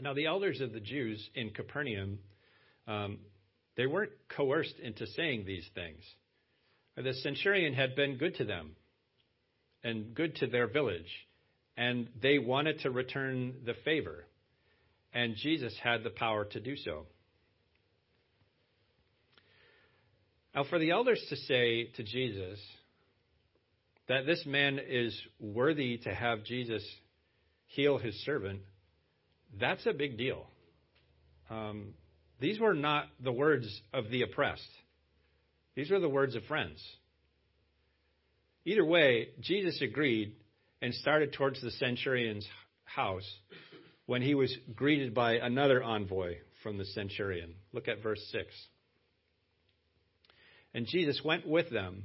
Now, 0.00 0.14
the 0.14 0.26
elders 0.26 0.60
of 0.60 0.72
the 0.72 0.80
Jews 0.80 1.28
in 1.34 1.50
Capernaum, 1.50 2.20
um, 2.86 3.18
they 3.76 3.86
weren't 3.86 4.12
coerced 4.28 4.78
into 4.82 5.06
saying 5.08 5.44
these 5.44 5.68
things. 5.74 6.02
The 6.96 7.14
centurion 7.14 7.74
had 7.74 7.94
been 7.94 8.16
good 8.16 8.36
to 8.36 8.44
them 8.44 8.76
and 9.84 10.14
good 10.14 10.36
to 10.36 10.46
their 10.46 10.66
village, 10.66 11.10
and 11.76 12.08
they 12.20 12.38
wanted 12.38 12.80
to 12.80 12.90
return 12.90 13.54
the 13.64 13.74
favor, 13.84 14.24
and 15.12 15.36
Jesus 15.36 15.74
had 15.82 16.02
the 16.02 16.10
power 16.10 16.44
to 16.44 16.60
do 16.60 16.76
so. 16.76 17.06
Now, 20.54 20.64
for 20.64 20.78
the 20.78 20.90
elders 20.90 21.24
to 21.28 21.36
say 21.36 21.90
to 21.96 22.02
Jesus, 22.02 22.58
that 24.08 24.26
this 24.26 24.44
man 24.46 24.78
is 24.84 25.18
worthy 25.38 25.98
to 25.98 26.14
have 26.14 26.44
Jesus 26.44 26.82
heal 27.66 27.98
his 27.98 28.14
servant, 28.24 28.60
that's 29.58 29.86
a 29.86 29.92
big 29.92 30.16
deal. 30.16 30.46
Um, 31.50 31.94
these 32.40 32.58
were 32.58 32.74
not 32.74 33.06
the 33.22 33.32
words 33.32 33.66
of 33.92 34.10
the 34.10 34.22
oppressed, 34.22 34.70
these 35.74 35.90
were 35.90 36.00
the 36.00 36.08
words 36.08 36.34
of 36.34 36.44
friends. 36.44 36.82
Either 38.64 38.84
way, 38.84 39.28
Jesus 39.40 39.80
agreed 39.80 40.34
and 40.82 40.92
started 40.92 41.32
towards 41.32 41.60
the 41.62 41.70
centurion's 41.70 42.46
house 42.84 43.26
when 44.06 44.20
he 44.20 44.34
was 44.34 44.54
greeted 44.74 45.14
by 45.14 45.34
another 45.34 45.82
envoy 45.82 46.36
from 46.62 46.76
the 46.76 46.84
centurion. 46.84 47.54
Look 47.72 47.88
at 47.88 48.02
verse 48.02 48.20
6. 48.32 48.46
And 50.74 50.86
Jesus 50.86 51.20
went 51.24 51.46
with 51.46 51.70
them. 51.70 52.04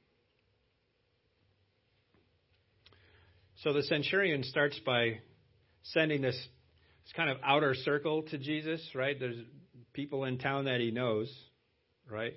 So 3.61 3.73
the 3.73 3.83
centurion 3.83 4.43
starts 4.43 4.79
by 4.85 5.19
sending 5.83 6.21
this, 6.21 6.35
this 6.35 7.13
kind 7.15 7.29
of 7.29 7.37
outer 7.43 7.75
circle 7.75 8.23
to 8.23 8.37
Jesus, 8.37 8.81
right? 8.95 9.19
There's 9.19 9.37
people 9.93 10.25
in 10.25 10.39
town 10.39 10.65
that 10.65 10.79
he 10.79 10.89
knows, 10.89 11.31
right? 12.09 12.33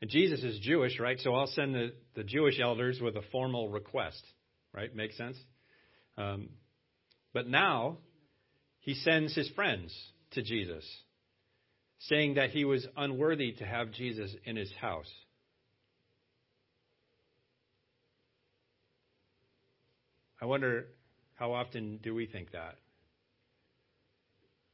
And 0.00 0.08
Jesus 0.08 0.44
is 0.44 0.60
Jewish, 0.60 1.00
right? 1.00 1.18
So 1.18 1.34
I'll 1.34 1.48
send 1.48 1.74
the, 1.74 1.92
the 2.14 2.22
Jewish 2.22 2.60
elders 2.60 3.00
with 3.00 3.16
a 3.16 3.22
formal 3.32 3.70
request, 3.70 4.22
right? 4.72 4.94
Makes 4.94 5.16
sense? 5.16 5.36
Um, 6.16 6.50
but 7.32 7.48
now 7.48 7.98
he 8.80 8.94
sends 8.94 9.34
his 9.34 9.48
friends 9.50 9.92
to 10.32 10.42
Jesus 10.42 10.84
saying 11.98 12.34
that 12.34 12.50
he 12.50 12.64
was 12.64 12.86
unworthy 12.96 13.52
to 13.52 13.64
have 13.64 13.90
Jesus 13.90 14.32
in 14.44 14.54
his 14.54 14.72
house. 14.80 15.10
I 20.40 20.46
wonder 20.46 20.86
how 21.34 21.52
often 21.52 21.98
do 22.02 22.14
we 22.14 22.26
think 22.26 22.52
that? 22.52 22.76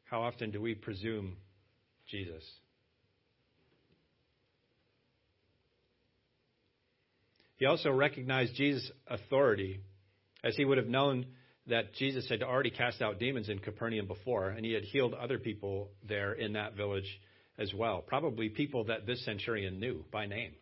How 0.05 0.23
often 0.23 0.51
do 0.51 0.61
we 0.61 0.75
presume 0.75 1.37
Jesus? 2.07 2.45
He 7.57 7.67
also 7.67 7.93
recognized 7.93 8.57
Jesus' 8.57 8.91
authority 9.07 9.81
as 10.43 10.57
he 10.57 10.65
would 10.65 10.79
have 10.79 10.89
known 10.89 11.27
that 11.69 11.95
Jesus 11.95 12.29
had 12.29 12.43
already 12.43 12.71
cast 12.71 13.01
out 13.01 13.21
demons 13.21 13.49
in 13.49 13.61
Capernaum 13.61 14.09
before, 14.09 14.49
and 14.49 14.67
he 14.67 14.73
had 14.73 14.83
healed 14.83 15.15
other 15.15 15.39
people 15.39 15.91
there 16.07 16.33
in 16.33 16.55
that 16.55 16.75
village 16.75 17.21
as 17.57 17.73
well. 17.73 18.03
Probably 18.05 18.49
people 18.49 18.85
that 18.85 19.07
this 19.07 19.25
centurion 19.25 19.79
knew 19.79 20.05
by 20.11 20.27
name. 20.27 20.55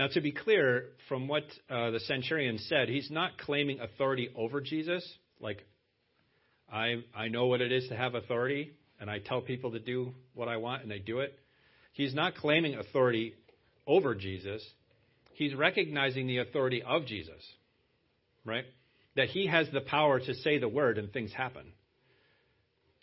Now, 0.00 0.08
to 0.08 0.20
be 0.20 0.32
clear, 0.32 0.86
from 1.08 1.28
what 1.28 1.44
uh, 1.68 1.90
the 1.92 2.00
centurion 2.00 2.58
said, 2.58 2.88
he's 2.88 3.10
not 3.10 3.38
claiming 3.38 3.78
authority 3.78 4.30
over 4.34 4.60
Jesus. 4.60 5.08
Like, 5.38 5.64
I, 6.72 7.04
I 7.14 7.28
know 7.28 7.46
what 7.46 7.60
it 7.60 7.70
is 7.70 7.86
to 7.88 7.96
have 7.96 8.16
authority, 8.16 8.72
and 8.98 9.08
I 9.08 9.18
tell 9.18 9.42
people 9.42 9.70
to 9.72 9.78
do 9.78 10.12
what 10.34 10.48
I 10.48 10.56
want, 10.56 10.82
and 10.82 10.90
they 10.90 10.98
do 10.98 11.20
it. 11.20 11.38
He's 11.92 12.14
not 12.14 12.34
claiming 12.34 12.74
authority 12.74 13.34
over 13.86 14.16
Jesus. 14.16 14.66
He's 15.34 15.54
recognizing 15.54 16.26
the 16.26 16.38
authority 16.38 16.82
of 16.82 17.06
Jesus 17.06 17.42
right? 18.44 18.64
That 19.16 19.28
he 19.28 19.46
has 19.46 19.68
the 19.72 19.80
power 19.80 20.20
to 20.20 20.34
say 20.34 20.58
the 20.58 20.68
word 20.68 20.98
and 20.98 21.12
things 21.12 21.32
happen. 21.32 21.72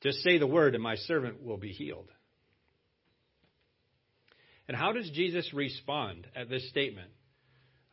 Just 0.02 0.20
say 0.20 0.38
the 0.38 0.48
word 0.48 0.76
and 0.76 0.84
my 0.84 0.96
servant 0.96 1.44
will 1.44 1.58
be 1.58 1.72
healed. 1.72 2.10
And 4.68 4.76
how 4.76 4.92
does 4.92 5.10
Jesus 5.12 5.54
respond 5.54 6.28
at 6.36 6.50
this 6.50 6.68
statement? 6.70 7.10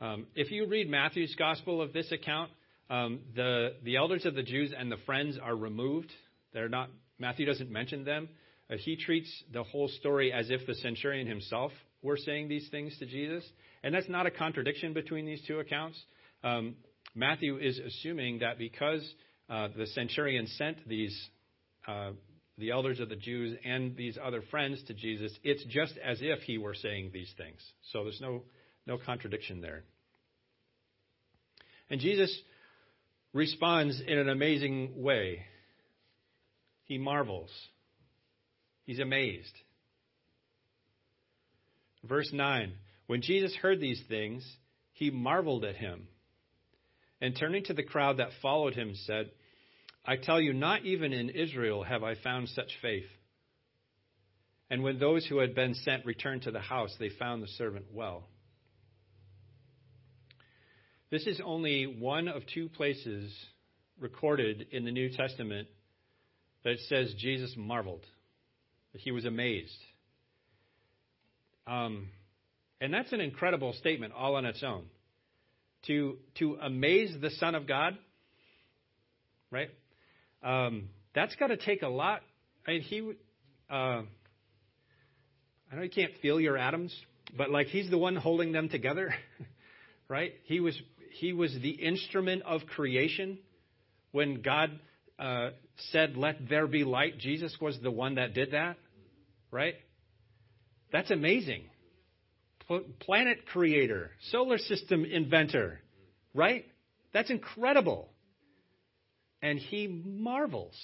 Um, 0.01 0.27
if 0.35 0.51
you 0.51 0.67
read 0.67 0.91
Matthew's 0.91 1.35
gospel 1.37 1.81
of 1.81 1.93
this 1.93 2.11
account, 2.11 2.51
um, 2.91 3.21
the 3.35 3.77
the 3.83 3.97
elders 3.97 4.27
of 4.27 4.35
the 4.35 4.43
Jews 4.43 4.73
and 4.77 4.91
the 4.91 4.99
friends 5.07 5.39
are 5.43 5.57
removed. 5.57 6.13
They're 6.53 6.69
not. 6.69 6.91
Matthew 7.19 7.47
doesn't 7.47 7.71
mention 7.71 8.05
them. 8.05 8.29
Uh, 8.71 8.77
he 8.79 8.97
treats 8.97 9.31
the 9.53 9.63
whole 9.63 9.89
story 9.89 10.33
as 10.33 10.51
if 10.51 10.67
the 10.67 10.75
centurion 10.75 11.27
himself 11.27 11.73
were 12.03 12.17
saying 12.17 12.49
these 12.49 12.69
things 12.71 12.97
to 12.99 13.07
Jesus, 13.07 13.45
and 13.83 13.95
that's 13.95 14.09
not 14.09 14.27
a 14.27 14.31
contradiction 14.31 14.93
between 14.93 15.25
these 15.25 15.43
two 15.47 15.61
accounts. 15.61 16.03
Um, 16.43 16.77
Matthew 17.15 17.59
is 17.59 17.79
assuming 17.79 18.41
that 18.41 18.59
because 18.59 19.03
uh, 19.49 19.69
the 19.77 19.87
centurion 19.87 20.47
sent 20.47 20.87
these, 20.89 21.29
uh, 21.87 22.11
the 22.59 22.71
elders 22.71 23.01
of 23.01 23.09
the 23.09 23.17
Jews 23.17 23.57
and 23.65 23.97
these 23.97 24.17
other 24.23 24.43
friends 24.51 24.83
to 24.85 24.95
Jesus, 24.95 25.33
it's 25.43 25.65
just 25.65 25.95
as 26.03 26.19
if 26.21 26.41
he 26.41 26.59
were 26.59 26.75
saying 26.75 27.11
these 27.13 27.33
things. 27.37 27.59
So 27.93 28.05
there's 28.05 28.21
no, 28.21 28.43
no 28.87 28.99
contradiction 28.99 29.61
there. 29.61 29.83
And 31.91 32.01
Jesus 32.01 32.37
responds 33.33 34.01
in 34.07 34.19
an 34.19 34.29
amazing 34.29 35.03
way. 35.03 35.43
He 36.85 36.99
marvels. 36.99 37.51
He's 38.85 39.01
amazed. 39.01 39.53
Verse 42.05 42.31
9 42.33 42.73
When 43.07 43.23
Jesus 43.23 43.55
heard 43.57 43.81
these 43.81 44.03
things, 44.09 44.47
he 44.93 45.11
marveled 45.11 45.65
at 45.65 45.77
him 45.77 46.07
and 47.21 47.37
turning 47.37 47.65
to 47.65 47.75
the 47.75 47.83
crowd 47.83 48.19
that 48.19 48.29
followed 48.43 48.75
him, 48.75 48.95
said, 49.07 49.31
I 50.07 50.17
tell 50.17 50.41
you, 50.41 50.53
not 50.53 50.85
even 50.85 51.13
in 51.13 51.31
Israel 51.31 51.83
have 51.83 52.03
I 52.03 52.15
found 52.17 52.49
such 52.51 52.71
faith. 52.83 53.07
And 54.71 54.83
when 54.83 54.99
those 54.99 55.27
who 55.27 55.39
had 55.39 55.55
been 55.55 55.75
sent 55.75 56.05
returned 56.05 56.43
to 56.43 56.51
the 56.51 56.61
house, 56.61 56.95
they 56.99 57.09
found 57.09 57.43
the 57.43 57.49
servant 57.49 57.87
well. 57.93 58.25
This 61.11 61.27
is 61.27 61.41
only 61.45 61.85
one 61.87 62.29
of 62.29 62.43
two 62.53 62.69
places 62.69 63.33
recorded 64.01 64.67
in 64.73 64.85
the 64.85 64.91
New 64.91 65.11
Testament 65.11 65.69
that 66.65 66.79
says 66.89 67.15
Jesus 67.19 67.55
marveled, 67.57 68.05
that 68.93 69.01
he 69.01 69.13
was 69.13 69.25
amazed. 69.25 69.79
Um, 71.67 72.09
and 72.81 72.93
that's 72.93 73.13
an 73.13 73.21
incredible 73.21 73.73
statement 73.75 74.13
all 74.13 74.35
on 74.35 74.45
its 74.45 74.63
own 74.63 74.85
to, 75.87 76.17
to 76.39 76.59
amaze 76.61 77.15
the 77.21 77.31
Son 77.31 77.55
of 77.55 77.67
God, 77.67 77.97
right? 79.51 79.71
Um, 80.45 80.91
that's 81.15 81.35
got 81.37 81.49
to 81.49 81.57
take 81.57 81.83
a 81.83 81.89
lot. 81.89 82.21
I 82.67 82.73
mean, 82.73 82.83
he, 82.83 83.13
uh, 83.71 83.75
I 83.75 84.07
know 85.73 85.83
you 85.83 85.91
can't 85.91 86.13
feel 86.23 86.39
your 86.39 86.57
atoms, 86.57 86.95
but 87.37 87.51
like 87.51 87.69
he's 87.69 87.91
the 87.91 87.99
one 87.99 88.15
holding 88.15 88.53
them 88.53 88.69
together, 88.69 89.15
right? 90.09 90.33
He 90.45 90.61
was 90.61 90.81
he 91.13 91.33
was 91.33 91.57
the 91.63 91.71
instrument 91.71 92.43
of 92.43 92.67
creation 92.67 93.39
when 94.13 94.43
God 94.43 94.79
uh, 95.19 95.51
said, 95.91 96.17
"Let 96.17 96.49
there 96.49 96.67
be 96.67 96.85
light." 96.85 97.19
Jesus 97.19 97.57
was 97.61 97.79
the 97.83 97.91
one 97.91 98.17
that 98.17 98.35
did 98.35 98.53
that, 98.53 98.77
right? 99.51 99.75
That's 100.93 101.11
amazing 101.11 101.65
planet 103.01 103.47
creator, 103.47 104.11
solar 104.31 104.59
system 104.59 105.05
inventor, 105.05 105.81
right? 106.35 106.65
That's 107.13 107.31
incredible. 107.31 108.09
And 109.45 109.59
he 109.59 109.87
marvels 109.87 110.75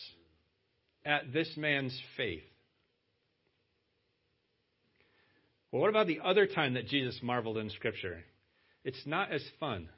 at 1.03 1.33
this 1.33 1.51
man's 1.57 1.99
faith. 2.19 2.43
Well, 5.73 5.81
what 5.81 5.89
about 5.89 6.07
the 6.07 6.21
other 6.23 6.47
time 6.47 6.75
that 6.75 6.87
Jesus 6.87 7.19
marveled 7.23 7.57
in 7.57 7.71
Scripture? 7.71 8.23
It's 8.85 9.01
not 9.07 9.33
as 9.33 9.43
fun. 9.59 9.89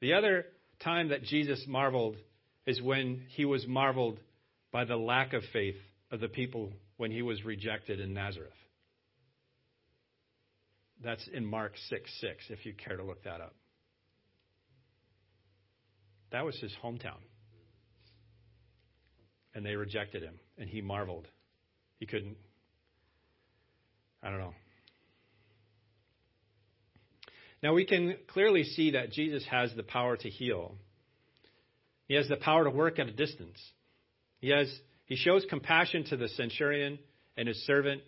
The 0.00 0.14
other 0.14 0.46
time 0.82 1.10
that 1.10 1.22
Jesus 1.22 1.62
marveled 1.68 2.16
is 2.64 2.80
when 2.80 3.24
he 3.36 3.44
was 3.44 3.66
marveled 3.66 4.18
by 4.72 4.86
the 4.86 4.96
lack 4.96 5.34
of 5.34 5.42
faith 5.52 5.76
of 6.10 6.20
the 6.20 6.28
people 6.28 6.72
when 6.96 7.10
he 7.10 7.20
was 7.20 7.44
rejected 7.44 8.00
in 8.00 8.14
Nazareth. 8.14 8.52
That's 11.04 11.28
in 11.28 11.44
Mark 11.44 11.72
6 11.90 12.10
6, 12.22 12.44
if 12.48 12.64
you 12.64 12.72
care 12.72 12.96
to 12.96 13.04
look 13.04 13.22
that 13.24 13.42
up. 13.42 13.54
That 16.32 16.44
was 16.44 16.58
his 16.60 16.72
hometown. 16.82 17.18
And 19.54 19.64
they 19.66 19.74
rejected 19.74 20.22
him, 20.22 20.38
and 20.58 20.68
he 20.68 20.80
marveled 20.80 21.26
He 21.98 22.06
couldn't. 22.06 22.36
I 24.22 24.30
don't 24.30 24.38
know. 24.38 24.54
Now 27.62 27.74
we 27.74 27.84
can 27.84 28.16
clearly 28.28 28.64
see 28.64 28.92
that 28.92 29.12
Jesus 29.12 29.44
has 29.50 29.74
the 29.74 29.82
power 29.82 30.16
to 30.16 30.28
heal. 30.28 30.76
He 32.06 32.14
has 32.14 32.28
the 32.28 32.36
power 32.36 32.64
to 32.64 32.70
work 32.70 32.98
at 32.98 33.08
a 33.08 33.12
distance. 33.12 33.58
He 34.40 34.48
has 34.50 34.72
he 35.06 35.16
shows 35.16 35.44
compassion 35.50 36.04
to 36.04 36.16
the 36.16 36.28
centurion 36.28 36.98
and 37.36 37.48
his 37.48 37.58
servant, 37.66 38.02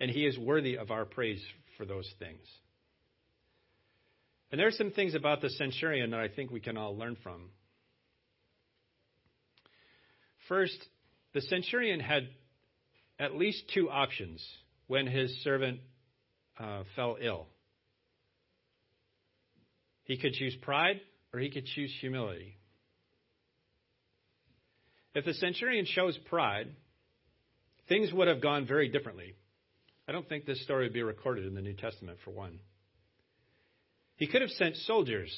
and 0.00 0.10
he 0.10 0.26
is 0.26 0.36
worthy 0.36 0.76
of 0.76 0.90
our 0.90 1.04
praise 1.04 1.42
for 1.76 1.84
those 1.84 2.12
things. 2.18 2.44
And 4.54 4.60
there 4.60 4.68
are 4.68 4.70
some 4.70 4.92
things 4.92 5.16
about 5.16 5.40
the 5.40 5.50
centurion 5.50 6.12
that 6.12 6.20
I 6.20 6.28
think 6.28 6.52
we 6.52 6.60
can 6.60 6.76
all 6.76 6.96
learn 6.96 7.16
from. 7.24 7.50
First, 10.48 10.76
the 11.32 11.40
centurion 11.40 11.98
had 11.98 12.28
at 13.18 13.34
least 13.34 13.64
two 13.74 13.90
options 13.90 14.40
when 14.86 15.08
his 15.08 15.42
servant 15.42 15.80
uh, 16.56 16.84
fell 16.94 17.16
ill. 17.20 17.48
He 20.04 20.18
could 20.18 20.34
choose 20.34 20.56
pride 20.62 21.00
or 21.32 21.40
he 21.40 21.50
could 21.50 21.66
choose 21.66 21.92
humility. 22.00 22.56
If 25.16 25.24
the 25.24 25.34
centurion 25.34 25.84
chose 25.84 26.16
pride, 26.26 26.68
things 27.88 28.12
would 28.12 28.28
have 28.28 28.40
gone 28.40 28.68
very 28.68 28.88
differently. 28.88 29.34
I 30.06 30.12
don't 30.12 30.28
think 30.28 30.46
this 30.46 30.62
story 30.62 30.84
would 30.84 30.94
be 30.94 31.02
recorded 31.02 31.44
in 31.44 31.56
the 31.56 31.60
New 31.60 31.74
Testament, 31.74 32.18
for 32.24 32.30
one. 32.30 32.60
He 34.16 34.26
could 34.26 34.42
have 34.42 34.50
sent 34.50 34.76
soldiers 34.76 35.34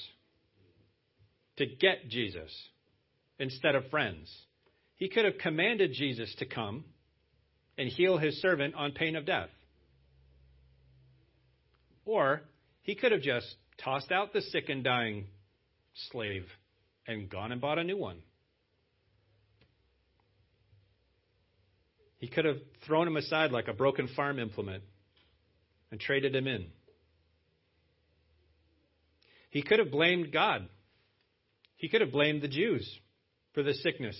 to 1.56 1.66
get 1.66 2.08
Jesus 2.08 2.52
instead 3.38 3.74
of 3.74 3.88
friends. 3.90 4.30
He 4.96 5.08
could 5.08 5.24
have 5.24 5.38
commanded 5.38 5.92
Jesus 5.94 6.34
to 6.38 6.46
come 6.46 6.84
and 7.78 7.88
heal 7.88 8.18
his 8.18 8.40
servant 8.40 8.74
on 8.74 8.92
pain 8.92 9.16
of 9.16 9.26
death. 9.26 9.50
Or 12.04 12.42
he 12.82 12.94
could 12.94 13.12
have 13.12 13.22
just 13.22 13.46
tossed 13.82 14.12
out 14.12 14.32
the 14.32 14.40
sick 14.40 14.68
and 14.68 14.84
dying 14.84 15.26
slave 16.10 16.46
and 17.06 17.28
gone 17.28 17.52
and 17.52 17.60
bought 17.60 17.78
a 17.78 17.84
new 17.84 17.96
one. 17.96 18.18
He 22.18 22.28
could 22.28 22.44
have 22.44 22.58
thrown 22.86 23.06
him 23.06 23.16
aside 23.16 23.50
like 23.50 23.68
a 23.68 23.74
broken 23.74 24.08
farm 24.16 24.38
implement 24.38 24.82
and 25.90 26.00
traded 26.00 26.34
him 26.34 26.46
in. 26.46 26.66
He 29.50 29.62
could 29.62 29.78
have 29.78 29.90
blamed 29.90 30.32
God. 30.32 30.68
He 31.76 31.88
could 31.88 32.00
have 32.00 32.12
blamed 32.12 32.42
the 32.42 32.48
Jews 32.48 32.88
for 33.54 33.62
the 33.62 33.74
sickness 33.74 34.16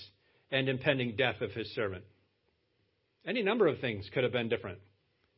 and 0.50 0.68
impending 0.68 1.16
death 1.16 1.40
of 1.40 1.52
his 1.52 1.74
servant. 1.74 2.04
Any 3.26 3.42
number 3.42 3.66
of 3.66 3.80
things 3.80 4.08
could 4.12 4.22
have 4.22 4.32
been 4.32 4.48
different 4.48 4.78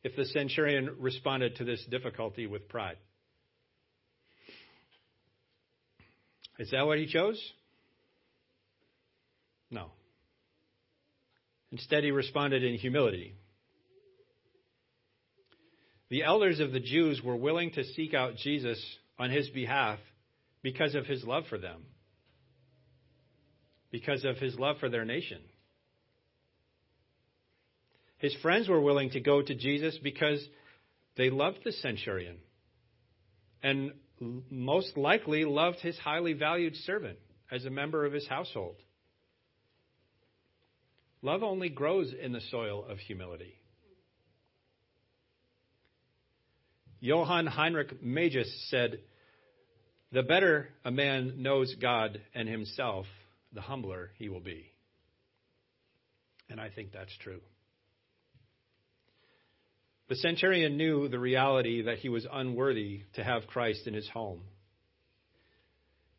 if 0.03 0.15
the 0.15 0.25
centurion 0.25 0.95
responded 0.99 1.55
to 1.55 1.65
this 1.65 1.83
difficulty 1.89 2.47
with 2.47 2.69
pride. 2.69 2.97
Is 6.59 6.71
that 6.71 6.85
what 6.85 6.97
he 6.97 7.07
chose? 7.07 7.41
No. 9.71 9.91
Instead, 11.71 12.03
he 12.03 12.11
responded 12.11 12.63
in 12.63 12.75
humility. 12.75 13.35
The 16.09 16.23
elders 16.23 16.59
of 16.59 16.71
the 16.71 16.79
Jews 16.79 17.21
were 17.23 17.35
willing 17.35 17.71
to 17.71 17.83
seek 17.83 18.13
out 18.13 18.35
Jesus 18.35 18.83
on 19.19 19.29
his 19.29 19.49
behalf 19.49 19.99
because 20.63 20.95
of 20.95 21.05
his 21.05 21.23
love 21.23 21.43
for 21.49 21.57
them, 21.57 21.83
because 23.91 24.23
of 24.23 24.37
his 24.37 24.57
love 24.57 24.77
for 24.79 24.89
their 24.89 25.05
nation. 25.05 25.39
His 28.17 28.33
friends 28.41 28.67
were 28.67 28.81
willing 28.81 29.11
to 29.11 29.19
go 29.19 29.41
to 29.41 29.55
Jesus 29.55 29.97
because 30.01 30.43
they 31.15 31.29
loved 31.29 31.59
the 31.63 31.71
centurion 31.71 32.37
and 33.61 33.91
most 34.49 34.97
likely 34.97 35.45
loved 35.45 35.79
his 35.79 35.97
highly 35.97 36.33
valued 36.33 36.75
servant 36.77 37.17
as 37.51 37.65
a 37.65 37.69
member 37.69 38.05
of 38.05 38.13
his 38.13 38.27
household. 38.27 38.75
Love 41.21 41.43
only 41.43 41.69
grows 41.69 42.13
in 42.13 42.31
the 42.31 42.41
soil 42.51 42.85
of 42.89 42.97
humility. 42.97 43.53
Johann 47.01 47.47
Heinrich 47.47 48.01
Magus 48.03 48.49
said, 48.69 48.99
The 50.11 50.23
better 50.23 50.69
a 50.83 50.91
man 50.91 51.43
knows 51.43 51.75
God 51.79 52.19
and 52.33 52.49
himself, 52.49 53.05
the 53.53 53.61
humbler 53.61 54.11
he 54.17 54.29
will 54.29 54.39
be. 54.39 54.71
And 56.49 56.59
I 56.59 56.69
think 56.69 56.91
that's 56.91 57.15
true. 57.17 57.41
The 60.07 60.15
centurion 60.15 60.77
knew 60.77 61.07
the 61.07 61.19
reality 61.19 61.83
that 61.83 61.99
he 61.99 62.09
was 62.09 62.25
unworthy 62.31 63.01
to 63.13 63.23
have 63.23 63.45
Christ 63.45 63.85
in 63.85 63.93
his 63.93 64.09
home. 64.09 64.41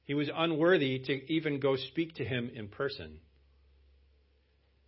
He 0.05 0.14
was 0.14 0.31
unworthy 0.33 1.00
to 1.00 1.33
even 1.33 1.59
go 1.59 1.74
speak 1.74 2.14
to 2.16 2.24
him 2.24 2.50
in 2.55 2.68
person. 2.68 3.18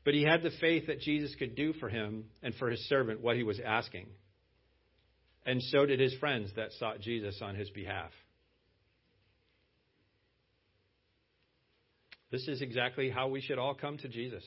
But 0.04 0.14
he 0.14 0.22
had 0.22 0.42
the 0.42 0.50
faith 0.60 0.86
that 0.86 1.00
Jesus 1.00 1.34
could 1.34 1.56
do 1.56 1.72
for 1.74 1.88
him 1.88 2.26
and 2.42 2.54
for 2.54 2.70
his 2.70 2.88
servant 2.88 3.20
what 3.20 3.36
he 3.36 3.42
was 3.42 3.60
asking. 3.64 4.06
And 5.44 5.60
so 5.62 5.86
did 5.86 5.98
his 5.98 6.14
friends 6.14 6.50
that 6.54 6.72
sought 6.78 7.00
Jesus 7.00 7.40
on 7.42 7.56
his 7.56 7.70
behalf. 7.70 8.10
This 12.32 12.48
is 12.48 12.62
exactly 12.62 13.10
how 13.10 13.28
we 13.28 13.42
should 13.42 13.58
all 13.58 13.74
come 13.74 13.98
to 13.98 14.08
Jesus. 14.08 14.42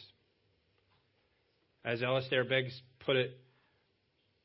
As 1.86 2.02
Alistair 2.02 2.43
Beggs 2.43 2.74
put 3.06 3.15
it, 3.15 3.39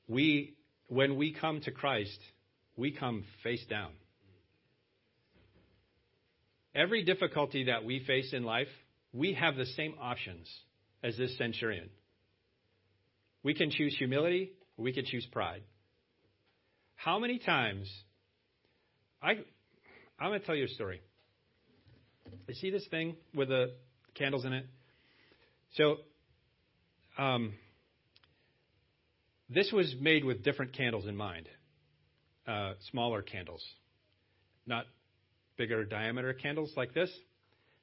we, 0.06 0.56
when 0.88 1.16
we 1.16 1.32
come 1.32 1.62
to 1.62 1.70
Christ, 1.70 2.18
we 2.76 2.92
come 2.92 3.24
face 3.42 3.64
down. 3.68 3.92
Every 6.74 7.02
difficulty 7.02 7.64
that 7.64 7.82
we 7.82 8.04
face 8.06 8.34
in 8.34 8.44
life, 8.44 8.68
we 9.14 9.32
have 9.32 9.56
the 9.56 9.64
same 9.64 9.94
options 9.98 10.46
as 11.02 11.16
this 11.16 11.36
centurion. 11.38 11.88
We 13.42 13.54
can 13.54 13.70
choose 13.70 13.96
humility, 13.96 14.52
we 14.76 14.92
can 14.92 15.06
choose 15.06 15.26
pride. 15.32 15.62
How 16.94 17.18
many 17.18 17.38
times 17.38 17.90
I 19.22 19.30
I'm 20.18 20.28
going 20.28 20.40
to 20.40 20.46
tell 20.46 20.54
you 20.54 20.66
a 20.66 20.68
story. 20.68 21.00
You 22.48 22.54
see 22.54 22.70
this 22.70 22.86
thing 22.90 23.16
with 23.34 23.48
the 23.48 23.72
candles 24.14 24.44
in 24.44 24.52
it? 24.52 24.66
So 25.74 25.96
um, 27.18 27.54
this 29.48 29.70
was 29.72 29.94
made 30.00 30.24
with 30.24 30.42
different 30.42 30.76
candles 30.76 31.06
in 31.06 31.16
mind, 31.16 31.48
uh, 32.46 32.72
smaller 32.90 33.22
candles, 33.22 33.62
not 34.66 34.84
bigger 35.56 35.84
diameter 35.84 36.32
candles 36.32 36.72
like 36.76 36.94
this. 36.94 37.10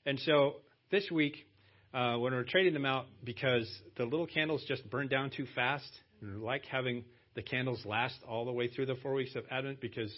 And 0.06 0.20
so 0.20 0.56
this 0.92 1.10
week, 1.12 1.36
uh, 1.94 2.18
when 2.18 2.34
we 2.34 2.40
are 2.40 2.44
trading 2.44 2.74
them 2.74 2.86
out, 2.86 3.06
because 3.24 3.70
the 3.98 4.04
little 4.04 4.28
candles 4.28 4.64
just 4.68 4.90
burn 4.90 5.08
down 5.08 5.30
too 5.30 5.46
fast, 5.56 5.90
and 6.22 6.42
like 6.42 6.64
having 6.66 7.04
the 7.36 7.42
candles 7.42 7.86
last 7.86 8.16
all 8.28 8.46
the 8.46 8.52
way 8.52 8.68
through 8.68 8.86
the 8.88 8.96
four 9.04 9.14
weeks 9.14 9.36
of 9.36 9.44
Advent, 9.52 9.80
because 9.80 10.12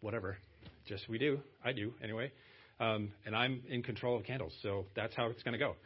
whatever, 0.00 0.36
just 0.86 1.08
we 1.08 1.18
do, 1.18 1.40
I 1.64 1.72
do 1.72 1.94
anyway, 2.02 2.30
Um, 2.80 3.12
and 3.24 3.36
I'm 3.36 3.62
in 3.68 3.82
control 3.82 4.16
of 4.16 4.24
candles, 4.24 4.52
so 4.62 4.86
that's 4.96 5.14
how 5.14 5.26
it's 5.26 5.42
going 5.42 5.52
to 5.52 5.58
go. 5.58 5.76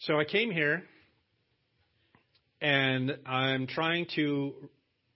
So 0.00 0.18
I 0.18 0.24
came 0.24 0.50
here 0.50 0.84
and 2.60 3.18
I'm 3.26 3.66
trying 3.66 4.06
to 4.14 4.54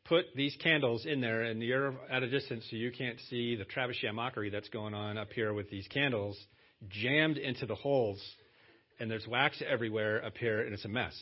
put 0.04 0.26
these 0.34 0.56
candles 0.62 1.06
in 1.06 1.20
there, 1.20 1.42
and 1.42 1.62
you're 1.62 1.94
at 2.10 2.22
a 2.22 2.28
distance, 2.28 2.66
so 2.70 2.76
you 2.76 2.90
can't 2.90 3.18
see 3.30 3.56
the 3.56 3.64
Travis 3.64 3.96
mockery 4.12 4.50
that's 4.50 4.68
going 4.68 4.94
on 4.94 5.16
up 5.16 5.32
here 5.32 5.52
with 5.54 5.70
these 5.70 5.86
candles 5.88 6.38
jammed 6.88 7.38
into 7.38 7.66
the 7.66 7.74
holes, 7.74 8.20
and 8.98 9.10
there's 9.10 9.26
wax 9.26 9.62
everywhere 9.66 10.24
up 10.24 10.36
here, 10.36 10.60
and 10.60 10.74
it's 10.74 10.84
a 10.84 10.88
mess. 10.88 11.14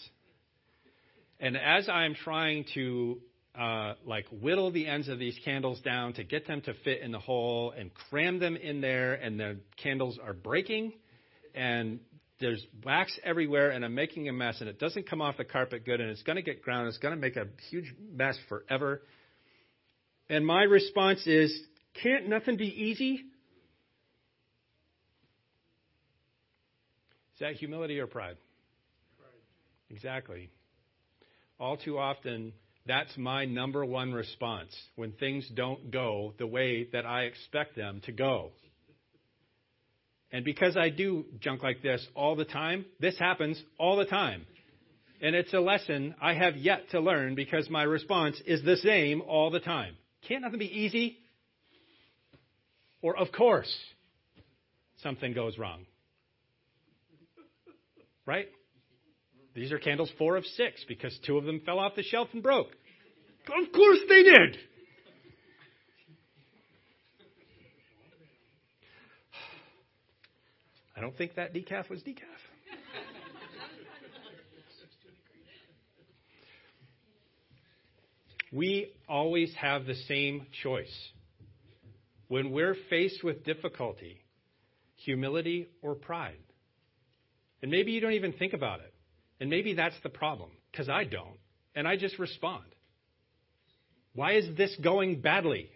And 1.39 1.57
as 1.57 1.89
I'm 1.89 2.15
trying 2.15 2.65
to 2.75 3.21
uh, 3.59 3.95
like 4.05 4.27
whittle 4.31 4.71
the 4.71 4.87
ends 4.87 5.09
of 5.09 5.19
these 5.19 5.39
candles 5.45 5.81
down 5.81 6.13
to 6.15 6.25
get 6.25 6.47
them 6.47 6.61
to 6.63 6.75
fit 6.85 7.01
in 7.03 7.13
the 7.13 7.19
hole 7.19 7.73
and 7.77 7.91
cram 8.09 8.39
them 8.39 8.57
in 8.57 8.81
there, 8.81 9.15
and 9.15 9.39
the 9.39 9.59
candles 9.83 10.19
are 10.23 10.33
breaking, 10.33 10.93
and 11.55 12.01
there's 12.41 12.65
wax 12.85 13.17
everywhere 13.23 13.71
and 13.71 13.85
I'm 13.85 13.95
making 13.95 14.29
a 14.29 14.33
mess 14.33 14.61
and 14.61 14.69
it 14.69 14.79
doesn't 14.79 15.09
come 15.09 15.21
off 15.21 15.37
the 15.37 15.45
carpet 15.45 15.85
good 15.85 16.01
and 16.01 16.11
it's 16.11 16.23
going 16.23 16.37
to 16.37 16.43
get 16.43 16.63
ground. 16.63 16.89
It's 16.89 16.99
going 16.99 17.15
to 17.15 17.21
make 17.21 17.37
a 17.37 17.47
huge 17.71 17.95
mess 18.13 18.37
forever. 18.49 19.03
And 20.29 20.47
my 20.47 20.63
response 20.63 21.27
is, 21.27 21.61
can't 22.03 22.29
nothing 22.29 22.57
be 22.57 22.69
easy? 22.69 23.25
Is 27.35 27.41
that 27.41 27.55
humility 27.55 27.99
or 27.99 28.07
pride? 28.07 28.37
pride? 29.19 29.31
Exactly. 29.91 30.51
All 31.59 31.77
too 31.77 31.99
often, 31.99 32.53
that's 32.87 33.17
my 33.17 33.45
number 33.45 33.85
one 33.85 34.13
response 34.13 34.75
when 34.97 35.13
things 35.13 35.49
don't 35.55 35.91
go 35.91 36.35
the 36.39 36.47
way 36.47 36.89
that 36.93 37.05
I 37.05 37.23
expect 37.23 37.77
them 37.77 38.01
to 38.07 38.13
go. 38.13 38.51
And 40.33 40.45
because 40.45 40.77
I 40.77 40.91
do 40.91 41.25
junk 41.41 41.63
like 41.63 41.83
this 41.83 42.07
all 42.15 42.37
the 42.37 42.45
time, 42.45 42.85
this 43.01 43.19
happens 43.19 43.61
all 43.79 43.97
the 43.97 44.05
time. 44.05 44.47
And 45.21 45.35
it's 45.35 45.53
a 45.53 45.61
lesson 45.61 46.15
I 46.21 46.35
have 46.35 46.57
yet 46.57 46.91
to 46.91 47.01
learn 47.01 47.35
because 47.35 47.69
my 47.69 47.83
response 47.83 48.41
is 48.47 48.63
the 48.63 48.77
same 48.77 49.21
all 49.23 49.51
the 49.51 49.61
time. 49.61 49.97
Can't 50.27 50.43
nothing 50.43 50.59
be 50.59 50.81
easy? 50.81 51.19
Or, 53.03 53.17
of 53.17 53.33
course, 53.33 53.75
something 55.03 55.33
goes 55.33 55.59
wrong. 55.59 55.85
Right? 58.27 58.49
These 59.61 59.73
are 59.73 59.79
candles 59.79 60.11
four 60.17 60.37
of 60.37 60.47
six 60.47 60.83
because 60.89 61.15
two 61.27 61.37
of 61.37 61.45
them 61.45 61.61
fell 61.67 61.79
off 61.79 61.95
the 61.95 62.03
shelf 62.03 62.29
and 62.33 62.43
broke. 62.43 62.69
Of 63.47 63.73
course 63.75 63.99
they 64.09 64.23
did. 64.23 64.57
I 70.97 71.03
don't 71.03 71.15
think 71.15 71.35
that 71.35 71.53
decaf 71.53 71.91
was 71.91 72.01
decaf. 72.01 72.23
we 78.51 78.95
always 79.07 79.55
have 79.57 79.85
the 79.85 79.95
same 80.09 80.47
choice. 80.63 81.11
When 82.29 82.51
we're 82.51 82.77
faced 82.89 83.23
with 83.23 83.45
difficulty, 83.45 84.23
humility 84.97 85.69
or 85.83 85.97
pride. 85.97 86.39
And 87.61 87.71
maybe 87.71 87.93
you 87.93 88.01
don't 88.01 88.15
even 88.15 88.33
think 88.33 88.55
about 88.55 88.81
it. 88.81 88.95
And 89.41 89.49
maybe 89.49 89.75
that's 89.75 89.99
the 90.03 90.11
problem, 90.11 90.51
because 90.71 90.89
I 90.89 91.05
don't. 91.05 91.39
And 91.75 91.89
I 91.89 91.97
just 91.97 92.19
respond. 92.19 92.65
Why 94.15 94.35
is 94.35 94.57
this 94.57 94.77
going 94.83 95.21
badly? 95.21 95.71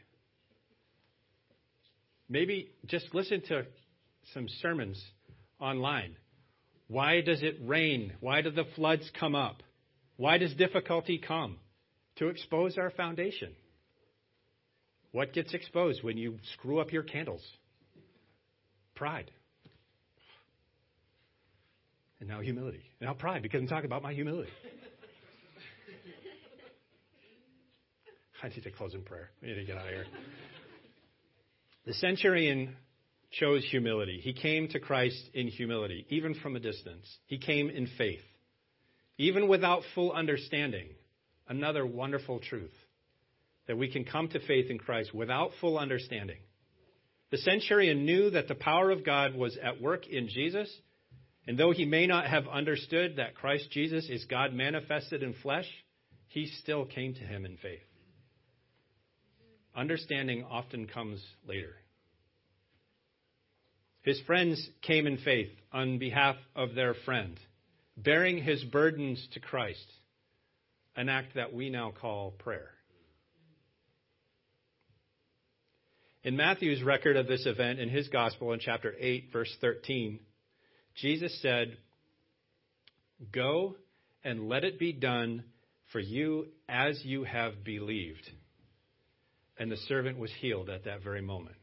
Maybe 2.29 2.71
just 2.87 3.15
listen 3.15 3.43
to 3.49 3.67
some 4.33 4.49
sermons 4.61 5.03
online. 5.61 6.17
Why 6.89 7.21
does 7.23 7.43
it 7.43 7.59
rain? 7.63 8.13
Why 8.21 8.43
do 8.43 8.51
the 8.51 8.65
floods 8.77 9.11
come 9.19 9.35
up? 9.35 9.63
Why 10.17 10.39
does 10.39 10.55
difficulty 10.55 11.19
come? 11.19 11.57
To 12.17 12.29
expose 12.29 12.79
our 12.79 12.91
foundation. 12.91 13.53
What 15.13 15.33
gets 15.33 15.55
exposed 15.55 16.03
when 16.03 16.17
you 16.17 16.39
screw 16.55 16.81
up 16.81 16.93
your 16.93 17.03
candles? 17.03 17.43
Pride. 18.95 19.31
And 22.25 22.31
now 22.31 22.41
humility. 22.41 22.81
And 23.01 23.09
now 23.09 23.13
pride, 23.13 23.43
because 23.43 23.61
I'm 23.61 23.67
talking 23.67 23.85
about 23.85 24.03
my 24.03 24.15
humility. 24.15 24.49
I 28.43 28.49
need 28.49 28.63
to 28.63 28.71
close 28.71 28.95
in 28.95 29.03
prayer. 29.03 29.29
We 29.43 29.49
need 29.49 29.57
to 29.57 29.65
get 29.65 29.77
out 29.77 29.85
of 29.85 29.93
here. 29.93 30.07
The 31.85 31.93
centurion 31.93 32.77
chose 33.31 33.63
humility. 33.71 34.21
He 34.23 34.33
came 34.33 34.69
to 34.69 34.81
Christ 34.81 35.23
in 35.35 35.49
humility, 35.49 36.07
even 36.09 36.35
from 36.37 36.57
a 36.57 36.61
distance. 36.61 37.07
He 37.27 37.37
came 37.37 37.69
in 37.69 37.89
faith, 37.99 38.25
even 39.19 39.47
without 39.47 39.83
full 39.95 40.11
understanding. 40.11 40.89
Another 41.47 41.85
wonderful 41.85 42.41
truth 42.41 42.73
that 43.67 43.77
we 43.77 43.93
can 43.93 44.05
come 44.05 44.29
to 44.29 44.41
faith 44.47 44.71
in 44.71 44.79
Christ 44.79 45.13
without 45.13 45.51
full 45.61 45.79
understanding. 45.79 46.39
The 47.31 47.37
centurion 47.37 48.07
knew 48.07 48.31
that 48.31 48.49
the 48.49 48.55
power 48.55 48.91
of 48.91 49.05
God 49.05 49.35
was 49.35 49.59
at 49.63 49.83
work 49.83 50.07
in 50.07 50.29
Jesus, 50.29 50.75
and 51.47 51.59
though 51.59 51.73
he 51.73 51.85
may 51.85 52.07
not 52.07 52.27
have 52.27 52.49
understood 52.49 53.17
that 53.17 53.35
Christ 53.35 53.71
Jesus 53.71 54.09
is 54.09 54.25
God 54.25 54.53
manifested 54.55 55.23
in 55.23 55.35
flesh, 55.35 55.69
he 56.29 56.47
still 56.47 56.85
came 56.85 57.15
to 57.15 57.21
him 57.21 57.45
in 57.45 57.57
faith. 57.59 57.81
Understanding 59.77 60.45
often 60.49 60.87
comes 60.87 61.23
later. 61.47 61.75
His 64.03 64.21
friends 64.27 64.69
came 64.83 65.07
in 65.07 65.19
faith 65.19 65.51
on 65.73 65.99
behalf 65.99 66.37
of 66.55 66.75
their 66.75 66.95
friend, 66.95 67.39
bearing 67.97 68.43
his 68.43 68.63
burdens 68.65 69.27
to 69.33 69.41
Christ, 69.41 69.87
an 70.97 71.09
act 71.09 71.35
that 71.35 71.53
we 71.53 71.71
now 71.71 71.93
call 71.99 72.31
prayer. 72.31 72.71
In 76.23 76.37
Matthew's 76.37 76.83
record 76.83 77.17
of 77.17 77.27
this 77.27 77.45
event 77.45 77.81
in 77.81 77.89
his 77.91 78.09
gospel 78.09 78.53
in 78.53 78.61
chapter 78.61 78.95
8, 78.99 79.31
verse 79.33 79.55
13, 79.61 80.21
Jesus 80.97 81.37
said, 81.43 81.77
Go 83.33 83.77
and 84.23 84.49
let 84.49 84.65
it 84.65 84.79
be 84.79 84.93
done 84.93 85.45
for 85.93 86.01
you 86.01 86.49
as 86.69 87.01
you 87.05 87.25
have 87.25 87.65
believed. 87.65 88.29
And 89.59 89.71
the 89.71 89.77
servant 89.77 90.19
was 90.19 90.33
healed 90.41 90.69
at 90.69 90.85
that 90.85 91.03
very 91.03 91.23
moment. 91.23 91.57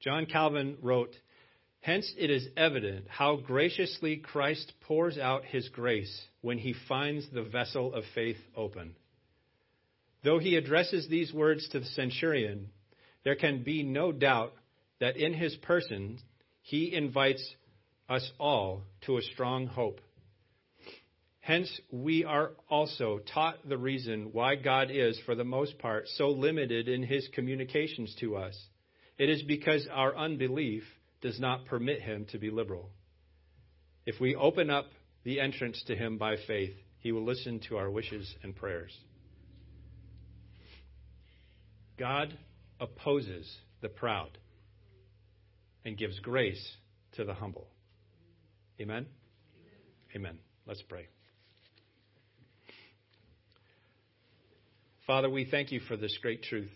John 0.00 0.26
Calvin 0.26 0.76
wrote, 0.82 1.14
Hence 1.80 2.12
it 2.18 2.30
is 2.30 2.46
evident 2.56 3.06
how 3.08 3.36
graciously 3.36 4.16
Christ 4.16 4.72
pours 4.82 5.18
out 5.18 5.44
his 5.44 5.68
grace 5.68 6.14
when 6.40 6.58
he 6.58 6.74
finds 6.88 7.26
the 7.30 7.42
vessel 7.42 7.94
of 7.94 8.04
faith 8.14 8.38
open. 8.56 8.96
Though 10.22 10.38
he 10.38 10.56
addresses 10.56 11.08
these 11.08 11.32
words 11.32 11.68
to 11.70 11.80
the 11.80 11.86
centurion, 11.86 12.70
there 13.24 13.36
can 13.36 13.62
be 13.62 13.82
no 13.82 14.12
doubt 14.12 14.54
that 15.04 15.18
in 15.18 15.34
his 15.34 15.54
person 15.56 16.18
he 16.62 16.94
invites 16.94 17.46
us 18.08 18.26
all 18.40 18.80
to 19.04 19.18
a 19.18 19.22
strong 19.34 19.66
hope. 19.66 20.00
Hence, 21.40 21.70
we 21.92 22.24
are 22.24 22.52
also 22.70 23.20
taught 23.34 23.68
the 23.68 23.76
reason 23.76 24.30
why 24.32 24.54
God 24.54 24.90
is, 24.90 25.20
for 25.26 25.34
the 25.34 25.44
most 25.44 25.78
part, 25.78 26.08
so 26.16 26.28
limited 26.28 26.88
in 26.88 27.02
his 27.02 27.28
communications 27.34 28.16
to 28.20 28.36
us. 28.36 28.58
It 29.18 29.28
is 29.28 29.42
because 29.42 29.86
our 29.92 30.16
unbelief 30.16 30.84
does 31.20 31.38
not 31.38 31.66
permit 31.66 32.00
him 32.00 32.24
to 32.32 32.38
be 32.38 32.48
liberal. 32.48 32.88
If 34.06 34.18
we 34.22 34.34
open 34.34 34.70
up 34.70 34.86
the 35.22 35.38
entrance 35.38 35.84
to 35.88 35.94
him 35.94 36.16
by 36.16 36.36
faith, 36.46 36.72
he 37.00 37.12
will 37.12 37.26
listen 37.26 37.60
to 37.68 37.76
our 37.76 37.90
wishes 37.90 38.34
and 38.42 38.56
prayers. 38.56 38.96
God 41.98 42.32
opposes 42.80 43.54
the 43.82 43.90
proud 43.90 44.38
and 45.84 45.96
gives 45.96 46.18
grace 46.20 46.62
to 47.12 47.24
the 47.24 47.34
humble. 47.34 47.68
Amen? 48.80 49.06
Amen. 50.16 50.38
Let's 50.66 50.82
pray. 50.82 51.08
Father, 55.06 55.28
we 55.28 55.44
thank 55.44 55.70
you 55.70 55.80
for 55.80 55.96
this 55.96 56.16
great 56.22 56.42
truth. 56.42 56.70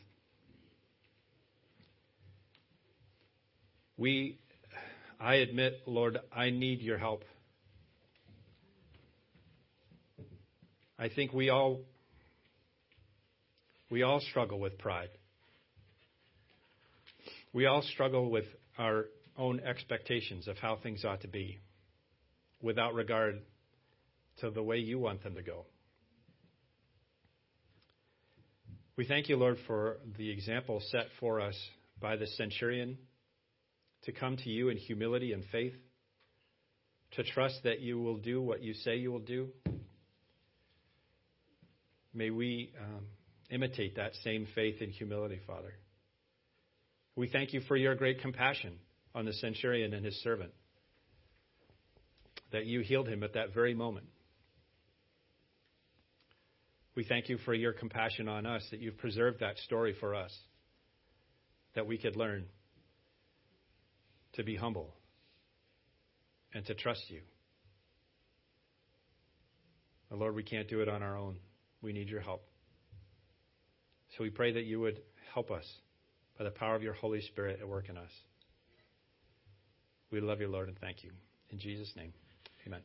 We, 3.97 4.39
I 5.19 5.37
admit, 5.37 5.81
Lord, 5.87 6.19
I 6.33 6.51
need 6.51 6.83
your 6.83 6.99
help. 6.99 7.25
I 10.99 11.09
think 11.09 11.33
we 11.33 11.49
all 11.49 11.81
we 13.91 14.03
all 14.03 14.21
struggle 14.21 14.59
with 14.61 14.79
pride. 14.79 15.09
We 17.53 17.67
all 17.67 17.83
struggle 17.83 18.31
with 18.31 18.45
our 18.79 19.07
own 19.37 19.61
expectations 19.61 20.49
of 20.49 20.57
how 20.59 20.77
things 20.77 21.05
ought 21.05 21.23
to 21.23 21.29
be 21.29 21.61
without 22.63 22.95
regard 22.95 23.41
to 24.41 24.51
the 24.51 24.63
way 24.63 24.79
you 24.79 24.99
want 24.99 25.23
them 25.23 25.35
to 25.35 25.43
go. 25.43 25.67
We 28.97 29.07
thank 29.07 29.29
you, 29.29 29.37
Lord, 29.37 29.59
for 29.67 29.99
the 30.17 30.31
example 30.31 30.83
set 30.91 31.07
for 31.21 31.41
us 31.41 31.57
by 32.01 32.17
the 32.17 32.27
centurion 32.27 32.99
to 34.05 34.13
come 34.13 34.37
to 34.37 34.51
you 34.51 34.71
in 34.71 34.77
humility 34.77 35.33
and 35.33 35.45
faith, 35.53 35.75
to 37.13 37.23
trust 37.23 37.61
that 37.65 37.81
you 37.81 38.01
will 38.01 38.17
do 38.17 38.41
what 38.43 38.63
you 38.63 38.75
say 38.75 38.97
you 38.97 39.13
will 39.13 39.19
do. 39.21 39.49
May 42.13 42.31
we 42.31 42.73
um, 42.81 43.07
imitate 43.51 43.97
that 43.97 44.13
same 44.25 44.47
faith 44.55 44.77
and 44.81 44.91
humility, 44.91 45.41
Father. 45.47 45.75
We 47.19 47.27
thank 47.27 47.53
you 47.53 47.63
for 47.63 47.77
your 47.77 47.97
great 47.97 48.21
compassion 48.21 48.79
on 49.13 49.25
the 49.25 49.33
centurion 49.33 49.93
and 49.93 50.07
his 50.07 50.15
servant, 50.23 50.53
that 52.53 52.65
you 52.65 52.79
healed 52.79 53.09
him 53.09 53.25
at 53.25 53.33
that 53.33 53.53
very 53.53 53.75
moment. 53.75 54.07
We 56.95 57.03
thank 57.03 57.29
you 57.29 57.39
for 57.39 57.55
your 57.55 57.73
compassion 57.73 58.29
on 58.29 58.47
us, 58.47 58.65
that 58.71 58.79
you've 58.79 58.99
preserved 58.99 59.41
that 59.41 59.59
story 59.59 59.97
for 59.99 60.15
us, 60.15 60.33
that 61.75 61.89
we 61.89 61.99
could 61.99 62.15
learn 62.15 62.45
to 64.35 64.45
be 64.45 64.55
humble 64.55 64.95
and 66.55 66.65
to 66.67 66.75
trust 66.75 67.03
you. 67.09 67.23
Lord, 70.13 70.37
we 70.37 70.45
can't 70.45 70.69
do 70.69 70.83
it 70.83 70.89
on 70.89 71.03
our 71.03 71.19
own. 71.19 71.39
We 71.83 71.93
need 71.93 72.11
your 72.11 72.21
help. 72.21 72.45
So 74.17 74.23
we 74.23 74.31
pray 74.31 74.53
that 74.53 74.67
you 74.67 74.79
would 74.79 75.01
help 75.35 75.51
us 75.51 75.67
by 76.39 76.45
the 76.45 76.51
power 76.51 76.77
of 76.77 76.83
your 76.83 76.95
Holy 76.95 77.21
Spirit 77.21 77.59
at 77.61 77.69
work 77.69 77.89
in 77.89 77.97
us. 77.97 78.11
We 80.11 80.21
love 80.21 80.41
you, 80.41 80.49
Lord, 80.49 80.69
and 80.69 80.79
thank 80.79 81.03
you. 81.03 81.11
In 81.51 81.59
Jesus' 81.59 81.93
name, 81.97 82.13
amen. 82.67 82.81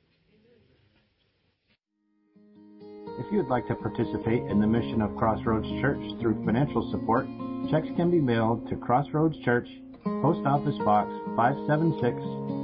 If 3.19 3.31
you 3.31 3.37
would 3.37 3.47
like 3.47 3.67
to 3.67 3.75
participate 3.75 4.41
in 4.49 4.59
the 4.59 4.67
mission 4.67 5.01
of 5.01 5.15
Crossroads 5.15 5.67
Church 5.81 6.01
through 6.19 6.43
financial 6.45 6.89
support, 6.91 7.27
checks 7.69 7.87
can 7.95 8.09
be 8.09 8.19
mailed 8.19 8.67
to 8.69 8.75
Crossroads 8.75 9.37
Church, 9.45 9.67
Post 10.03 10.45
Office 10.45 10.77
Box 10.83 11.11
576, 11.35 12.17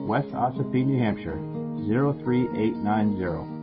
West 0.07 0.33
Ossipee, 0.33 0.85
New 0.85 0.97
Hampshire 0.97 1.37
03890. 1.87 3.58